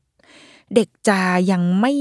[0.74, 1.92] เด็กจะยังไม่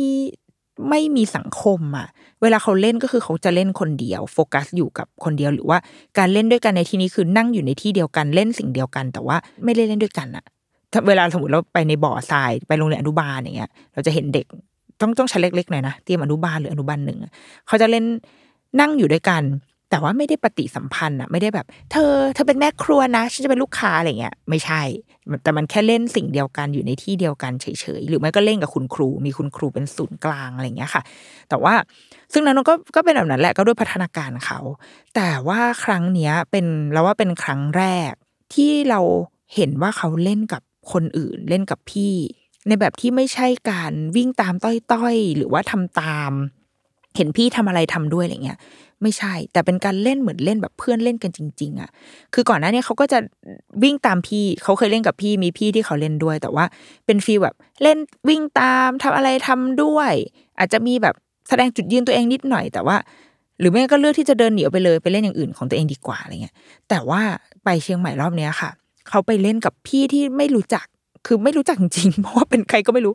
[0.89, 2.07] ไม่มีสังคมอะ
[2.41, 5.77] เวลาเขาเล่นก็คือเขาจะเล่นคนเดียว โฟกัสอยู่กับคนเดียวหรือว่า
[6.17, 10.45] การเล่นด้วยกันในที่นี้คือนั่งอยู่ในที่เดียวกันเล่นสิ่งเดียวกัน แต่ว่าไม่ได้เล่นด้วยกันอะ
[11.07, 14.45] เวลาสมมติเราไปในบ่อทรายไปโรงเรียนอนุบาลอย่างเงี้ย เราจะเห็นเด็ก
[15.01, 17.19] ต้องต้องชั้นเล็กๆหน่อยนะเตรียมอนุบาลหรืออนุบาลหนึ่ง
[17.67, 18.05] เขาจะเล่น
[18.79, 19.41] นั่งอยู่ด้วยกัน
[19.89, 24.81] แต่ว่าไม่ได้ปฏิสัมพันธ์อะไม่ได้แบบ เธอเธอเป็นแม่ครัวนะฉันจะเป็นลูกค้าอะไรเงี้ยไม่ใช่
[25.43, 27.65] แต่มันแค่เล่นสิ่งเดียวกันอยู่ในที่เดียวกันเฉ
[27.99, 31.01] ยๆหรือไม่ก็เล่นกับคุณครู มีคุณครูเป็นศูนย์กลางอะไรเงี้ยค่ะ
[31.49, 31.73] แต่ว่า
[32.33, 34.59] ซึ่งนั้นก็ก็เป็นแบบนั้นแหละก็ด้วยพัฒนาการเขา
[35.15, 38.13] แต่ว่าครั้งเนี้ยเป็นเราว่าเป็นครั้งแรก
[38.53, 38.99] ที่เรา
[39.55, 40.61] เห็นว่าเขาเล่นกับ
[40.91, 42.15] คนอื่นเล่นกับพี่
[42.67, 46.31] ในแบบที่ไม่ใช่การวิ่งตามต้อยๆ หรือว่าทำตาม
[47.15, 48.59] เห็นพี่ทำอะไรทำด้วยอะไรเงี้ย
[49.01, 51.89] ไม่ใช่ แต่เป็นการเล่นเหมือนเล่นแบบเพื่อนเล่นกันจริง ๆ อะ
[52.33, 53.19] คือก่อนหน้านี้เขาก็จะ
[53.83, 56.65] วิ่งตามพี่เขาเคยเล่นกับพี่มีพี่ที่เขาเล่นด้วย แต่ว่า
[57.05, 57.97] เป็นฟีลแบบเล่น
[58.29, 60.11] วิ่งตามทำอะไรทำด้วย
[60.59, 61.15] อาจจะมีแบบ
[61.49, 62.97] แสดงจุดยืนตัวเองนิดหน่อย แต่ว่า
[63.59, 66.55] หรือไม่ก็เลือกที่จะเดินหนีออกไปเลยไปเล่นอย่างอื่นของตัวเองดีกว่าอะไรเงี้ย
[66.89, 67.21] แต่ว่า
[67.63, 68.69] ไปเชียงใหม่รอบเนี้ยค่ะ
[69.09, 70.85] เขาไปเล่นกับพี่ที่ไม่รู้จัก
[71.25, 73.13] คือไม่รู้จักจริงเพราะว่าเป็นใครก็ไม่รู้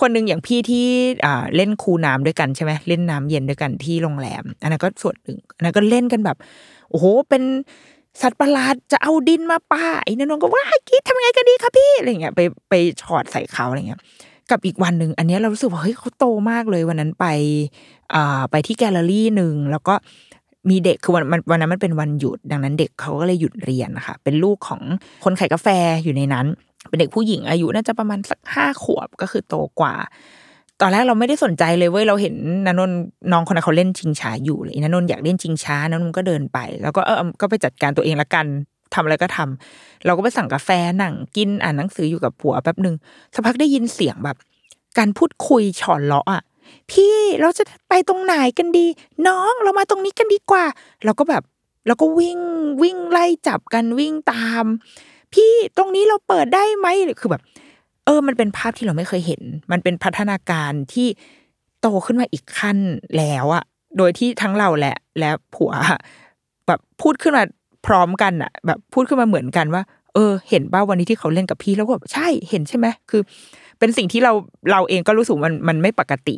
[0.00, 0.86] คนหนึ่งอย่างพี่ที่
[1.24, 6.36] อ่าเล่นคูน้ำด้วยกันใช่ไหมเล่นน้ำเย็นด้วยกันที่โรงแรม อันนั้นก็ส่วนหนึ่งอันนั้นก็เล่นกันแบบ
[6.90, 7.42] โอ้โหเป็น
[8.22, 12.40] สัตว์ประหลาดจะเอาดินมาป้าไอ้นนท์ก็ว่าคิดทำยังไงกันดีคะพี่อะไรเงี้ยไป
[12.70, 14.00] ไปชอดใส่เขาอะไรเงี้ย
[14.50, 17.26] กับอีกวันหนึ่งอันนี้เรารู้สึกว่าเฮ้ยเขาโตมากเลยวันนั้นไป
[18.14, 19.94] อ่าไปที่แกลเลอรี่หนึ่งแล้วก็
[20.70, 24.80] มีเด็กคือวันมันวันนั้นมันเป็นวันหยุด ดังนั้นเด็กเขาก็เลยหยุดเรียนนะคะเป็นลูกของ
[25.24, 25.68] คนขายกาแฟ
[26.04, 26.46] อยู่ในนั้น
[26.88, 29.94] เป็นเด็กผู้หญิงอายุน่าจะประมาณสักห้าขวบก็คือโตกว่า
[30.80, 32.34] ตอนแรกเราไม่ได้สนใจเลยเว้ยเราเห็น
[32.66, 32.90] นนน
[33.32, 38.46] น้องคนนั้นเขาเล่นชิงช้าอยู่เลยนนนอยากเล่นชิงช้านนนก็เดินไป แล้วก็เออก็ไปจัดการตัวเองละกัน
[38.94, 40.68] ทำอะไรก็ทำเราก็ไปสั่งกาแฟ
[41.00, 42.94] นั่งกินอ่านหนังสืออยู่กับผัวแป๊บหนึ่ง
[43.34, 44.36] สักพักได้ยินเสียงแบบ
[44.98, 46.42] การพูดคุยฉอนเลาะอะ
[46.90, 48.86] พี่เราจะไปตรงไหนกันดี
[49.26, 50.64] น้องเรามาตรงนี้กันดีกว่า
[51.04, 51.42] เราก็แบบ
[51.86, 52.40] เราก็วิ่ง
[52.82, 54.64] วิ่งไล่จับกันวิ่งตาม
[55.34, 57.42] พี่ตรงนี้เราเปิดได้ไหมหรือคือแบบ
[58.04, 61.08] เออ มันเป็นภาพที่เราไม่เคยเห็น มันเป็นพัฒนาการที่
[61.80, 62.78] โตขึ้นมาอีกขั้น
[63.18, 63.64] แล้วอะ
[63.98, 65.72] โดยที่ทั้งเราและและผัว
[66.66, 67.42] แบบพูดขึ้นมา
[67.86, 69.82] พร้อมกันอะแบบพูดขึ้นมาเหมือนกันว่า
[70.14, 73.22] เออ เห็นป่าวันนี้ที่เขาเล่นกับพี่แล้วก็แบบใช่เห็นใช่ไหมคือ
[73.78, 74.32] เป็นสิ่งที่เรา
[74.70, 76.36] เราเองก็รู้สึกมันมันไม่ปกติ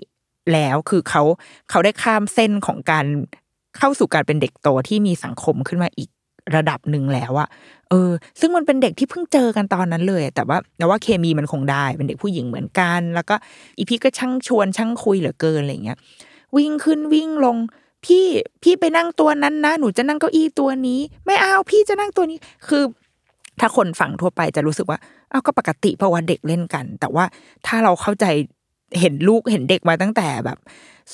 [0.52, 1.22] แล้วคือเขา
[1.70, 3.06] เขาได้ข้ามเส้นของการ
[3.78, 6.10] เข้าสู่การเป็นเด็กโตที่มีสังคมขึ้นมาอีก
[6.56, 7.48] ระดับหนึ่งแล้วอะ
[7.90, 13.34] เออ ซึ่งมันเป็นเด็กที่เพิ่งเจอกันตอนนั้นเลย แต่ว่าแต่ว่าเคมีมันคงได้เป็นเด็กผู้หญิงเหมือนกัน แล้วก็
[13.76, 15.98] อีพี่ก็ช่างชวนช่างคุยเหลือเกินอะไรเงี้ย
[16.56, 17.56] วิ่งขึ้นวิ่งลง
[18.04, 18.26] พี่
[18.62, 22.38] พี่ไปนั่งตัวนั้นนะ หนูจะนั่งเก้าอี้ตัวนี้ ไม่เอาพี่จะนั่งตัวนี้
[22.68, 22.82] คือ
[23.60, 24.98] ถ้าคนฝั่งทั่วไปจะรู้สึกว่า
[25.30, 27.24] เอาก็ปกติเพราะว่าเด็กเล่นกัน แต่ว่า
[27.66, 28.26] ถ้าเราเข้าใจ
[29.00, 30.58] เห็นลูกเห็นเด็กมาตั้งแต่แบบ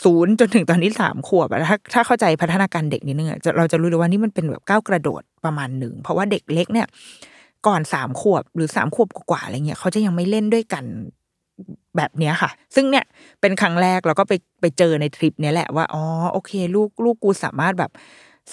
[0.03, 6.87] ศูนย์จนถึงตอนนี้สามขวบถ้าถ้าเข้าใจพัฒนาการเด็กนิดนึงจะเราจะรู้เลยว่านี่มันเป็นแบบก้าวกระโดดประมาณหนึ่งเพราะว่าเด็กเล็กเนี่ย
[7.67, 10.85] ก่อนสามขวบหรือสามขวบกว่าอะไรเงี้ยเขาจะยังไม่เล่นด้วยกัน
[11.97, 13.05] แบบเนี้ยค่ะ ซึ่งเนี่ย
[13.41, 16.03] เป็นครั้งแรกเราก็ไปไปเจอในทริปเนี้ยแหละว่าอ๋อ
[16.33, 17.91] โอเค ลูกลูกกูสามารถแบบ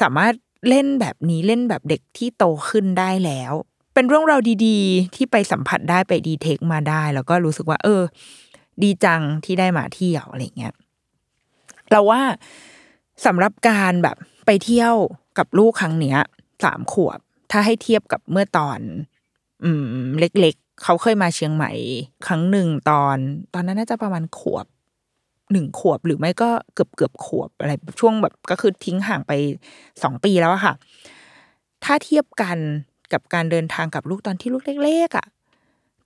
[0.01, 0.33] สามารถ
[0.69, 3.53] เล่นแบบนี้เล่นแบบเด็กที่โตขึ้นได้แล้ว
[3.93, 8.01] เป็นเรื่องราวดี ๆ ที่ไปสัมผัสได้ไปดีเทคมาได้ แล้วก็รู้สึกว่า เออ
[8.83, 10.75] ดีจังที่ได้มาเที่ยวอะไรเงี้ย
[11.89, 12.21] เราว่า
[13.25, 14.93] สำหรับการแบบไปเที่ยว
[15.37, 16.17] กับลูกครั้งเนี้ย
[16.63, 17.19] สามขวบ
[17.51, 18.79] ถ้าให้เทียบกับเมื่อตอน
[19.63, 19.69] อื
[20.05, 21.71] ม เล็ก ๆ เขาเคยมาเชียงใหม่
[22.27, 23.17] ครั้งหนึ่งตอน
[23.53, 24.65] ตอนนั้นน่าจะประมาณขวบ
[25.51, 29.31] หนึ่งขวบหรือไม่ก็เกือบเกือบขวบอะไรช่วงแบบก็คือทิ้งห่างไป
[30.03, 30.73] สองปีแล้วอะค่ะ
[31.83, 32.57] ถ้าเทียบกัน
[33.13, 35.27] กับการเดินทางกับลูกตอนที่ลูกเล็กๆอะ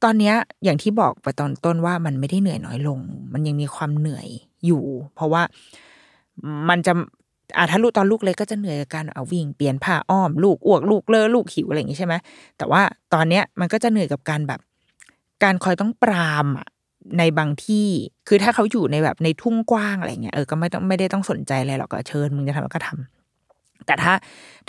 [0.03, 0.33] ตอนนี้
[0.63, 2.99] อย่างที่บอกไปตอนต้นว่ามันไม่ได้เหนื่อยน้อยลง
[3.33, 4.27] มันยังมีความเหนื่อย
[4.65, 4.83] อยู่
[5.15, 5.41] เพราะว่า
[6.69, 6.93] มันจะ
[7.57, 12.13] อาถ้าลูกตอนลูกเล็กก็จะเหนื่อยกับการเอาวิ่งเปลี่ยนผ้าอ้อม ลูกอ้วกลูกเลอะลูกหิวอะไรอย่างงี้ใช่ไหม
[12.57, 12.81] แต่ว่า
[13.13, 14.59] ตอนเนี้ยมันก็จะเหนื่อยกับการแบบ
[15.43, 16.67] การคอยต้องปรามอะ
[17.17, 17.87] ในบางที่
[18.27, 24.13] คือถ้าเขาอยู่ในแบบในทุ่งกว้างอะไรเงี้ยเออก็ไม่ต้องไม่ได้ต้องสนใจอะไรหรอกก็เชิญมึงจะทำก็ทำแต่ถ้า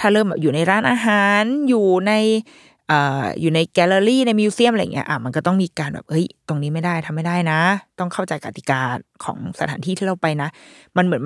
[0.00, 2.12] ถ้าเริ่มแบบอยู่ในร้านอาหารอยู่ใน
[3.40, 7.60] อยู่ในแกลเลอรี่ในมิวเซียมอะไรเงี้ยอะมันก็ต้องมีการแบบเฮ้ยตรงนี้ไม่ได้ทำไม่ได้นะ
[7.98, 8.80] ต้องเข้าใจกติกา
[9.24, 10.48] ของสถานที่ที่เราไปนะ
[10.96, 11.22] มันเหมือน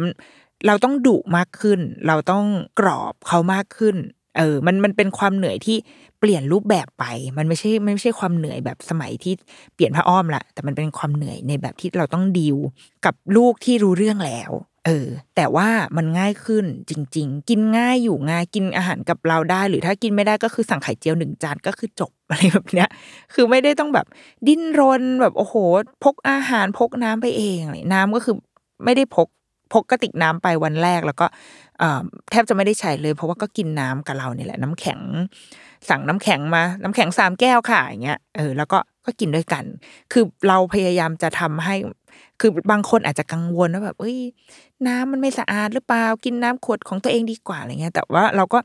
[0.66, 2.44] เราต้องดุมากขึ้น เราต้อง
[2.80, 3.96] กรอบเขามากขึ้น
[4.38, 5.76] เออ มันมันเป็นความเหนื่อยที่
[6.20, 7.04] เปลี่ยนรูปแบบไป
[7.38, 9.32] มันไม่ใช่ไม่ใช่ความเหนื่อยแบบสมัยที่
[9.74, 12.56] เปลี่ยนผ้าอ้อมละแต่มันเป็นความเหนื่อยในแบบที่เราต้องดีล
[13.04, 14.50] กับลูกที่รู้เรื่องแล้ว
[14.88, 22.88] เออ แต่ว่ามันง่ายขึ้นจริง ๆ กินง่ายอยู่ง่ายกินอาหารกับเราได้ หรือถ้ากินไม่ได้ก็คือสั่งไข่เจียวหนึ่งจานก็คือจบอะไรแบบเนี้ย
[23.34, 24.06] คือไม่ได้ต้องแบบ
[24.46, 25.54] ดิ้นรนแบบโอ้โห
[26.04, 28.34] พกอาหารพกน้ำไปเองอะไรน้ำก็คือ
[28.84, 29.28] ไม่ได้พก
[29.72, 31.26] พกกระติกน้ำไปวันแรกแล้วก็
[32.30, 35.00] แทบจะไม่ได้ใช้เลย เพราะว่าก็กินน้ำกับเราเนี่ยแหละน้ำแข็ง
[35.88, 39.64] สั่งน้ำแข็งมา น้ำแข็งสามแก้วค่ะอย่างเงี้ยเออแล้วก็ก็กินด้วยกัน
[40.12, 41.74] คือเราพยายามจะทำให้
[42.40, 44.18] คือบางคนอาจจะกังวลว่าแบบเอ้ย
[44.86, 48.58] น้ำมันไม่สะอาดหรือเปล่ากินน้ำขวดของตัวเองดีกว่าอะไรเงี้ย แต่ว่าเราก็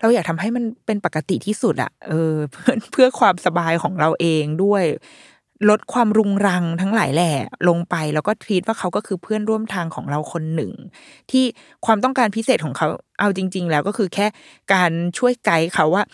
[0.00, 4.84] เราอยากทำให้มันเป็นปกติที่สุดอะเออเพื่อเพื่อความสบายของเราเองด้วย
[5.70, 7.32] ลดความรุงรังทั้งหลายแหล่
[7.68, 10.72] ลงไปแล้วก็ทีดว่าเขาก็คือเพื่อนร่วมทางของเราคนหนึ่ง
[11.30, 11.44] ที่
[11.86, 12.86] ความต้องการพิเศษของเขา
[13.20, 14.26] เอาจริง ๆ แล้วก็คือแค่
[14.74, 16.04] การช่วยไกด์เขาว่า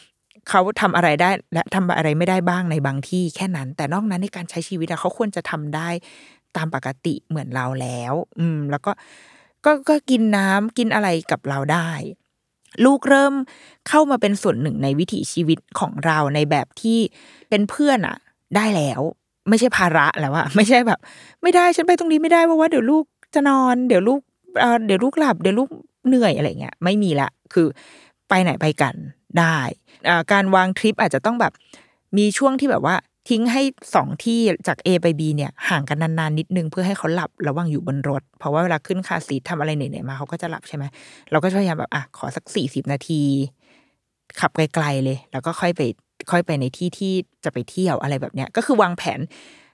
[0.48, 5.88] เขาทำอะไรได้และทำอะไรไม่ได้บ้างในบางที่แค่นั้น แต่นอกนั้นในการใช้ชีวิตเขาควรจะทำได้
[6.56, 8.92] ตามปกติเหมือนเราแล้ว อืม แล้วก็
[9.64, 11.90] ก็ก็กินน้ำกินอะไรกับเราได้
[12.84, 13.34] ลูกเริ่ม
[13.88, 16.98] เข้ามาเป็นส่วนหนึ่งในวิถีชีวิตของเราในแบบที่
[17.50, 18.16] เป็นเพื่อนอะ
[18.56, 19.00] ได้แล้ว
[19.48, 21.00] ไม่ใช่ภาระแล้วอะไม่ใช่แบบ
[21.42, 24.20] ไม่ได้ฉันไปตรงนี้ไม่ได้เพราะว่าเดี๋ยวลูกจะนอน เดี๋ยวลูก
[24.86, 25.68] เดี๋ยวลูกหลับ เดี๋ยวลูก
[26.08, 27.66] เหนื่อยอะไรเงี้ยไม่มีละ คือ
[28.28, 28.94] ไปไหนไปกัน
[29.38, 29.58] ได้
[30.32, 31.52] การวางทริปอาจจะต้องแบบ
[32.16, 32.96] มีช่วงที่แบบว่า
[33.28, 33.62] ทิ้งให้
[33.94, 40.84] สองที่จาก A ไป B เนี่ยห่างกันนานๆนิดนึงเพื่อให้เขาหลับระหว่างอยู่บนรถ เพราะว่าเวลาขึ้นคาซีททำอะไรเหนื่อยๆมาเขาก็จะหลับใช่ไหม
[41.30, 43.22] เราก็พยายามแบบอะขอสักสี่สิบนาที
[44.40, 45.80] ขับไกลๆเลย แล้วก็ค่อยไป
[46.30, 47.12] ค่อยไปในที่ที่
[47.44, 49.20] จะไปเที่ยวอะไรแบบเนี้ย ก็คือวางแผน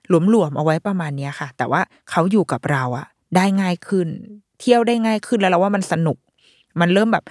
[0.08, 1.80] หลวมๆเอาไว้ประมาณเนี้ยค่ะ แต่ว่า
[2.10, 4.08] เขาอยู่กับเราอะได้ง่ายขึ้น
[4.60, 6.18] เที่ยวได้ง่ายขึ้นแล้วเราว่ามันสนุก
[6.80, 7.24] มันเริ่มแบบ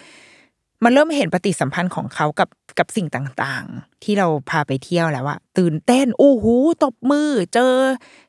[0.84, 2.50] มันเริ่มเห็นปฏิสัมพันธ์ของเขากับ
[2.80, 7.74] กับสิ่งต่างๆ ที่เราพาไปเที่ยวแล้วอะตื่นเต้นอู้หูตบมือ เจอ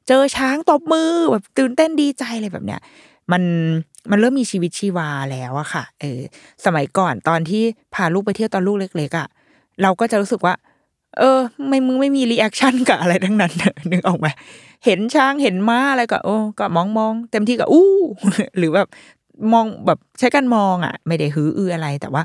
[0.09, 2.81] เจอช้างตบมือแบบตื่นเต้นดีใจอะไรแบบเนี้ย
[3.33, 3.43] มัน
[4.11, 6.21] มันเริ่มมีชีวิตชีวาแล้วอะค่ะ เออ
[6.65, 7.63] สมัยก่อนตอนที่
[7.95, 9.29] พาลูกไปเที่ยวตอนลูกเล็กๆอะ
[9.83, 10.55] เราก็จะรู้สึกว่า
[11.19, 13.53] เออ ไม่มึงไม่มี reaction กับอะไรทั้งนั้น
[13.93, 14.27] นึกออกไหม
[14.85, 17.91] เห็นช้างเห็นม้าอะไรก็ โอ้ก็มองมองเต็มที่ก็อู้
[18.59, 18.89] หรือแบบ
[19.53, 22.23] มองแบบใช้การมองอะ ไม่ได้ฮืออืออะไร แต่ว่า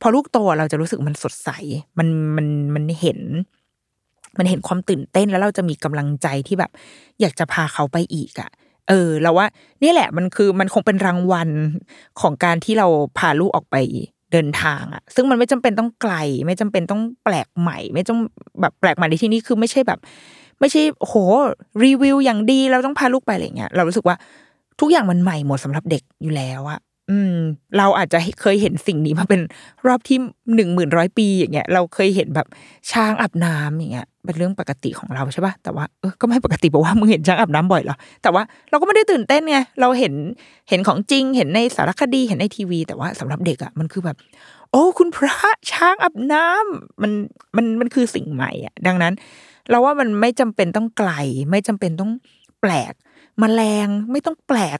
[0.00, 1.50] พอลูกโตเราจะรู้สึกมันสดใส
[1.98, 3.20] มันมันมันเห็น
[4.38, 6.70] มันเห็นความตื่นเต้นแล้วเราจะมีกำลังใจที่แบบ
[7.20, 8.50] อยากจะพาเขาไปอีกอะ
[8.88, 9.46] เออ เราว่า
[9.82, 11.48] นี่แหละมันคือมันคงเป็นรางวัล
[12.20, 12.86] ของการที่เรา
[13.18, 13.76] พาลูกออกไป
[14.32, 16.14] เดินทางอะซึ่งมันไม่จำเป็นต้องไกล
[16.46, 18.18] ไม่จำเป็นต้องแปลกใหม่ ไม่ต้อง
[18.60, 19.98] แบบแปลกใหม่ในที่นี้คือไม่ใช่แบบ
[20.60, 21.14] ไม่ใช่โห
[21.84, 24.16] รีวิวอย่างดีเราต้องพาลูกไปอะไรเงี้ยเรารู้สึกว่า
[24.80, 27.36] ทุกอย่างมันใหม่หมดสำหรับเด็กอยู่แล้วอะอืม
[27.78, 29.40] เราอาจจะเคยเห็นสิ่งนี้มาเป็น
[29.86, 30.18] รอบที่
[30.54, 32.46] หนึ่งหมื่นร้อยปีอย่างเงี้ย เราเคยเห็นแบบ
[32.92, 40.14] ช้างอาบน้ำอย่างเงี้ย เป็นเรื่องปกติของเราใช่ป่ะแต่ว่าเออก็ไม่ปกติบอกว่ามึงเห็นช้างอาบน้ำบ่อยเหรอแต่ว่าเราก็ไม่ได้ตื่นเต้นไงเราเห็น
[40.68, 44.16] เห็นของจริง เห็นในสารคดีเห็นในทีวี แต่ว่าสำหรับเด็กอะมันคือแบบ
[44.70, 45.36] โอ้คุณพระ
[45.72, 47.12] ช้างอาบน้ำมัน
[47.56, 49.12] มันมันคือสิ่งใหม่อะ ดังนั้น
[49.70, 51.10] เราว่ามันไม่จำเป็นต้องไกล
[51.50, 52.12] ไม่จำเป็นต้อง
[52.60, 52.94] แปลก
[53.42, 54.78] มแมลงไม่ต้องแปลก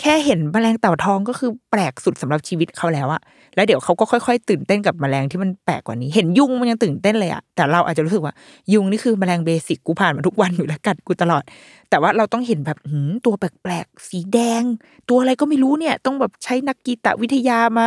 [0.00, 3.20] แค่เห็นมแมลงเต่าทองก็คือแปลกสุดสำหรับชีวิตเขาแล้วอะ
[3.54, 8.34] แล้วเดี๋ยวเขาก็ค่อย ๆ ตื่นเต้นกับมแมลงที่มันแปลกกว่านี้ เห็นยุงมันยังตื่นเต้นเลยอะแต่เราอาจจะรู้สึกว่า
[8.72, 11.42] ยุงนี่คือมแมลงเบสิกกูผ่านมาทุกวันอยู่แล้วกัดกูตลอด
[11.90, 14.62] แต่ว่าเราต้องเห็นแบบหืตัวแปลกๆสีแดง
[15.08, 17.86] ตัวอะไรก็ไม่รู้เนี่ย ต้องแบบใช้นักกีตวิทยามา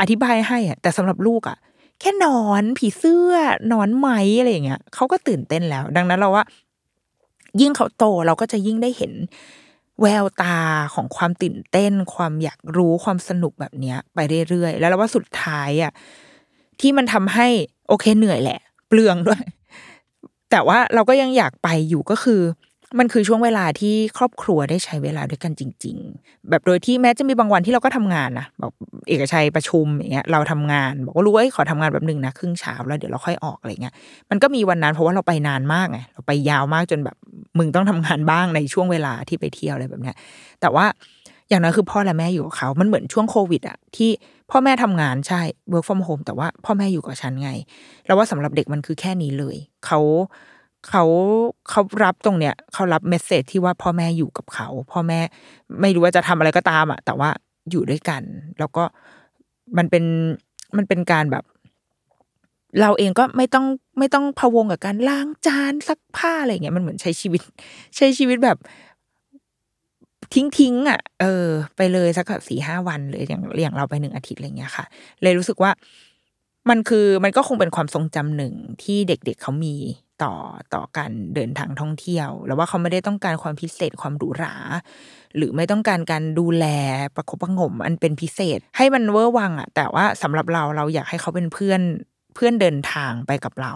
[0.00, 1.56] อธิบายให้อะแต่สำหรับลูกอะ
[2.00, 3.32] แค่นอนผีเสื้อ
[3.72, 6.44] นอนไหมอะไรอย่างเงี้ยเขาก็ตื่นเต้นแล้ว ดังนั้นเราว่า
[7.60, 9.12] ยิ่งเขาโตเราก็จะยิ่งได้เห็น
[10.00, 10.58] แววตา
[10.94, 15.92] ของความตื่นเต้น ความอยากรู้ความสนุกแบบเนี้ย ไปเรื่อยๆ แล้วเราว่าสุดท้ายอะ
[16.80, 17.48] ที่มันทำให้
[17.88, 19.42] โอเคเหนื่อยแหละ เปลืองด้วย
[20.50, 22.40] แต่ว่าเราก็ยังอยากไปอยู่ก็คือ
[22.98, 28.72] มันคือช่วงเวลาที่ครอบครัวได้ใช้เวลาด้วยกันจริง ๆ แบบโดยที่แม้จะมีบางวันที่เราก็ทำงานนะบอก
[29.08, 33.94] เอกชัยประชุมอย่างเงี้ยเราทำงาน บอกว่ารู้ว่าขอทำงานแบบหนึ่งนะครึ่งเช้าแล้วเดี๋ยวเราค่อยออกอะไรเงี้ย
[34.30, 37.16] มันก็มีวันนั้นเพราะว่าเราไปนานมากไงเราไปยาวมากจนแบบ
[37.58, 40.16] มึงต้องทำงานบ้างในช่วงเวลาที่ไปเที่ยวอะไรแบบเนี้ย
[40.60, 40.86] แต่ว่า
[41.48, 44.10] อย่างนั้นคือพ่อและแม่อยู่กับเขา มันเหมือนช่วงโควิดอะที่
[44.50, 45.40] พ่อแม่ทำงานใช่
[45.72, 47.50] work from home แต่ว่าพ่อแม่อยู่กับฉันไง
[48.06, 50.00] แล้วว่าสำหรับเด็กมันคือแค่นี้เลย เขา
[50.88, 51.04] เขา
[51.70, 55.20] เขารับตรงเนี้ยเขารับเมสเซจที่ว่าพ่อแม่อยู่กับเขา พ่อแม่
[55.80, 57.30] ไม่รู้ว่าจะทำอะไรก็ตามอะ แต่ว่า
[57.70, 58.22] อยู่ด้วยกัน
[58.58, 58.84] แล้วก็
[59.76, 60.04] มันเป็น
[60.76, 61.44] มันเป็นการแบบ
[62.80, 63.66] เราเองก็ไม่ต้อง
[63.98, 67.42] ไม่ต้องพะวงกับการล้างจานซักผ้าอะไรเงี้ยมันเหมือนใช้ชีวิต
[67.96, 68.58] ใช้ชีวิตแบบ
[70.34, 74.84] ทิ้งทิ้งอะเออ ไปเลยสักสี่ห้าวันเลยอย่างอย่างเราไปหนึ่งอาทิตย์อะไรเงี้ยค่ะ
[75.22, 75.70] เลยรู้สึกว่า
[76.70, 79.74] มันคือมันก็คงเป็นความทรงจำหนึ่งที่เด็กๆเเขามี
[80.22, 80.34] ต่อ
[80.74, 84.54] ต่อการเดินทางท่องเที่ยว แล้วว่าเขาไม่ได้ต้องการความพิเศษความหรูหรา
[85.36, 86.66] หรือไม่ต้องการการดูแล
[87.16, 91.80] ประคบประงมอันเป็นพิเศษ ให้มันเวอร์วังอะแต่ว่าสำหรับเราเราอยากให้เขาเป็นเพื่อน
[92.34, 93.74] เพื่อนเดินทางไปกับเรา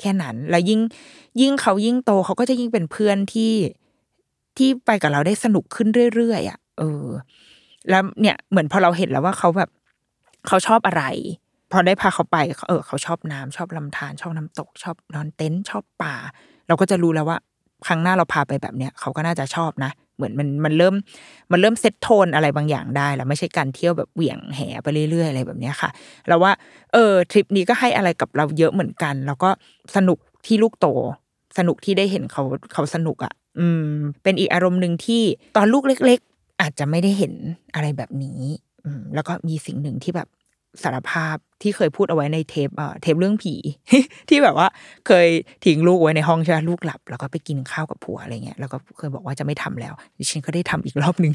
[0.00, 0.80] แค่นั้น แล้วยิ่ง
[1.40, 3.52] ยิ่งเขายิ่งโตเขาก็จะยิ่งเป็นเพื่อนที่
[4.56, 7.06] ที่ไปกับเราได้สนุกขึ้นเรื่อยๆอะ เออ
[7.90, 9.70] แล้วเนี่ยเหมือนพอเราเห็นแล้วว่าเขาแบบ
[10.46, 11.04] เขาชอบอะไร
[11.72, 12.36] พอได้พาเขาไป
[12.68, 16.14] เออเขาชอบน้ำชอบลำธารชอบน้ำตก ชอบนอนเต็นท์ชอบป่า
[16.66, 17.38] เราก็จะรู้แล้วว่า
[17.86, 20.94] ครั้งหน้าเราพาไปแบบเนี้ยเขาก็น่าจะชอบนะ เหมือนมันมันเริ่ม
[21.52, 25.90] มันเริ่มเซตโทนอะไรบางอย่างได้แล้วไม่ใช่การเที่ยวแบบเหวี่ยงแห่ไปเรื่อยๆอะไรแบบเนี้ยค่ะ
[26.28, 26.52] แล้วว่า
[26.92, 29.50] เออทริปนี้ก็ให้อะไรกับเราเยอะเหมือนกัน แล้วก็
[29.96, 30.86] สนุกที่ลูกโต
[31.58, 32.42] สนุกที่ได้เห็นเขา
[32.72, 33.92] เขาสนุกอะ่ะ อืม
[34.22, 35.22] เป็นอีกอารมณ์หนึ่งที่
[35.56, 37.34] ตอนลูกเล็ก ๆ อาจจะไม่ได้เห็น
[37.74, 38.40] อะไรแบบนี้
[38.84, 40.28] อืมแล้วก็มีสิ่งหนึ่งที่แบบ
[40.82, 43.54] สารภาพที่เคยพูดเอาไว้ในเทปเอ่อเทปเรื่องผี
[44.28, 44.68] ที่แบบว่า
[45.06, 45.28] เคย
[45.64, 51.32] ทิ้งลูกไว้ในห้องใช่ไหมลูกหลับ แล้วก็ไปกินข้าวกับผัวอะไรเงี้ยแล้วก็เคยบอกว่าจะไม่ทำแล้วดิฉันก็ได้ทำอีกรอบหนึ่ง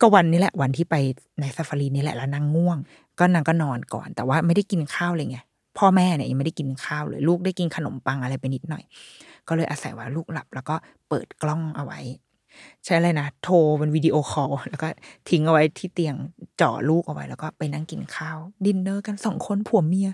[0.00, 0.94] ก็วันนี้แหละวันที่ไป
[1.40, 2.78] ในซาฟารีนี่แหละแล้วนางง่วง
[3.18, 5.38] ก็นางก็นอนก่อน แต่ว่าไม่ได้กินข้าวเลยไง
[5.78, 8.84] พ่อแม่เนี่ยยังไม่ได้กินข้าวเลยลูกได้กินขนมปังอะไรไปนิดหน่อย
[9.48, 10.74] ก็เลยอาศัยว่าลูกหลับ แล้วก็
[11.08, 12.00] เปิดกล้องเอาไว้
[12.84, 14.88] ใช้อะไรนะโทรเป็น video call แล้วก็
[15.28, 16.16] ทิ้งเอาไว้ที่เตียง
[16.60, 20.08] จ่อลูกเอาไว้ แล้วก็ไปนั่งกินข้าว ดินเนอร์กันสองคนผัวเมีย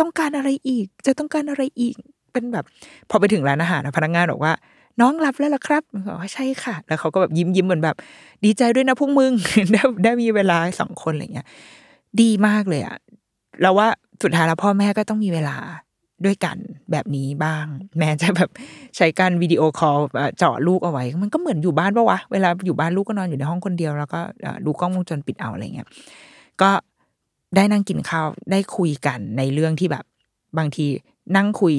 [0.00, 1.96] ต้องการอะไรอีก จะต้องการอะไรอีก
[2.32, 2.64] เป็นแบบ
[3.10, 4.52] พอไปถึงร้านอาหารพนักงานบอกว่า
[5.00, 7.96] น้องหลับแล้วเหรอครับบอกว่าใช่ค่ะ แล้วเขาก็แบบยิ้มยิ้มเหมือนแบบ
[8.44, 9.32] ดีใจด้วยนะพวกมึง
[9.72, 11.46] ได้ได้มีเวลาสองคนอะไรเงี้ย
[12.20, 12.96] ดีมากเลยอะ
[13.62, 13.88] เราว่า
[14.22, 15.56] สุดท้ายแล้วพ่อแม่ก็ต้องมีเวลา
[16.26, 16.56] ด้วยกัน
[16.90, 17.66] แบบนี้บ้าง
[17.98, 18.50] แม้จะแบบ
[18.96, 24.20] ใช้การ video call จ่อลูกเอาไว้ มันก็เหมือนอยู่บ้านปะวะเวลาอยู่บ้านลูกก็นอนอยู่ในห้องคนเดียวแล้วก็
[24.64, 25.88] ดูกล้องวงจรปิดเอาอะไรเงี้ย
[26.62, 26.70] ก็
[27.56, 30.04] ได้นั่งกินข้าวได้คุยกันในเรื่องที่แบบ
[30.58, 30.86] บางที
[31.36, 31.74] นั่งคุย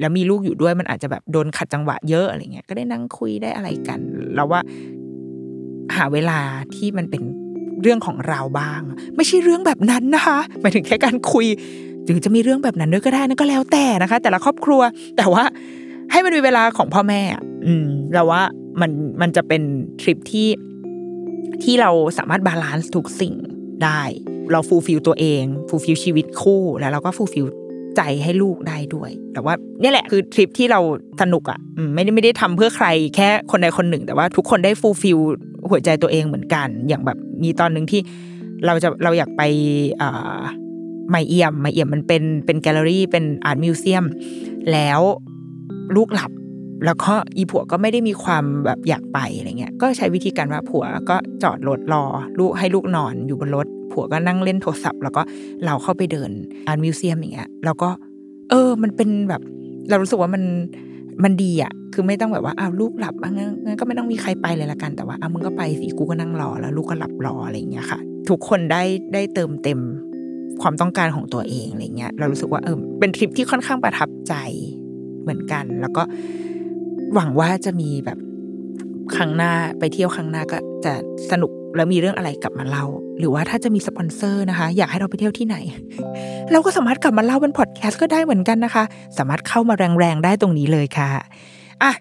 [0.00, 4.00] แล้วมีลูกอยู่ด้วยมันอาจจะแบบโดนขัดจังหวะเยอะอะไรเงี้ยก็ได้นั่งคุยได้อะไรกัน
[4.34, 4.60] แล้วว่า
[5.96, 6.38] หาเวลา
[6.74, 7.22] ที่มันเป็น
[7.82, 8.80] เรื่องของเราบ้าง
[9.16, 11.46] ไม่ใช่เรื่องแบบนั้นนะคะหมายถึงแค่การคุย
[12.08, 14.80] หรือจะมีเรื่องแบบนั้นด้วยก็ได้นั่นก็แล้วแต่นะคะ แต่ละครอบครัว
[15.16, 15.44] แต่ว่า
[16.12, 17.20] ให้มันมีเวลาของพ่อแม่
[17.66, 18.42] อืมเราว่า
[18.80, 18.90] มัน
[19.20, 19.62] มันจะเป็น
[20.00, 20.48] ทริปที่
[21.62, 23.34] ที่เราสามารถ balance ทุกสิ่ง
[23.84, 24.02] ได้
[24.52, 27.46] เรา fulfill ตัวเอง fulfill ชีวิตคู่แล้วเราก็ fulfill
[27.96, 30.80] ใจให้ลูกได้ด้วย แต่ว่าเนี่ยแหละคือทริปที่เรา
[31.20, 31.58] สนุกอะ
[31.94, 32.86] ไม่ได้ไม่ได้ทำเพื่อใคร
[33.16, 35.18] แค่คนใดคนหนึ่ง แต่ว่าทุกคนได้ fulfill
[35.70, 38.00] หัวใจตัวเองเหมือนกัน อย่างแบบมีตอนหนึ่งที่
[38.66, 39.42] เราจะเราอยากไป
[40.00, 40.40] อ่า
[41.10, 44.04] MAIIAM MAIIAM มันเป็นเป็นแกลเลอรี่เป็น art museum
[44.72, 45.00] แล้ว
[45.96, 46.30] ลูกหลับ
[46.84, 52.04] แล้วก็อีผัวก็ไม่ได้มีความแบบอยากไปอะไรเงี้ยก็ใช้วิธีการว่าผัวก็จอดรถรอ
[52.38, 55.22] ลูกให้ลูกนอนอยู่บนรถ ผัวก็นั่งเล่นโทรศัพท์ แล้วก็
[55.64, 56.30] เราเข้าไปเดิน
[56.66, 57.88] art museum อย่างเงี้ยแล้วก็
[58.50, 59.42] เออมันเป็นแบบ
[59.88, 60.42] เรารู้สึกว่ามัน
[61.24, 67.98] มันดีอะ คือไม่ต้องแบบว่าอ้าวลูกหลับอะงั้นงั้นก็ไม่ต้องมีใครไปเลยละกัน แต่ว่าอ้าวมึงก็ไปสิ กูก็นั่งรอ แล้วลูกก็หลับรออะไรอย่างเงี้ยค่ะ
[68.28, 68.82] ทุกคนได้
[69.14, 69.80] ได้เติมเต็ม
[70.62, 74.34] ความต้องการของตัวเองอะไรเงี้ยเรารู้สึกว่าเออเป็นทริปที่ค่อนข้างประทับใจ
[75.22, 76.02] เหมือนกัน แล้วก็
[77.14, 78.18] หวังว่าจะมีแบบ
[79.16, 80.92] ครั้งหน้าไปเที่ยวครั้งหน้าก็จะ
[81.30, 82.84] สนุกแล้วมีเรื่องอะไรกลับมาเล่า
[83.18, 85.56] หรือว่าถ้าจะมีสปอนเซอร์นะคะ อยากให้เราไปเที่ยวที่ไหน
[86.52, 88.84] เราก็สามารถกลับมาเล่าเป็นพอดแคสต์ก็ได้เหมือนกันนะคะ
[89.18, 91.10] สามารถเข้ามาแรงๆได้ตรงนี้เลยค่ะ
[91.82, 91.92] อะ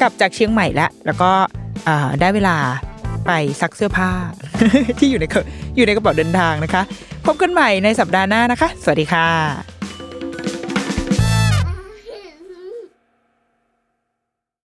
[0.00, 1.30] กลับจากเชียงใหม่แล้วแล้วก็
[1.88, 2.56] อ่าได้เวลา
[3.26, 4.10] ไปซักเสื้อผ้า
[4.98, 5.44] ที่อยู่ในกระ
[5.76, 6.82] อยู่ในกระเป๋าเดินทางนะคะ
[7.26, 9.73] พบกันใหม่ในสัปดาห์หน้านะคะ สวัสดีค่ะ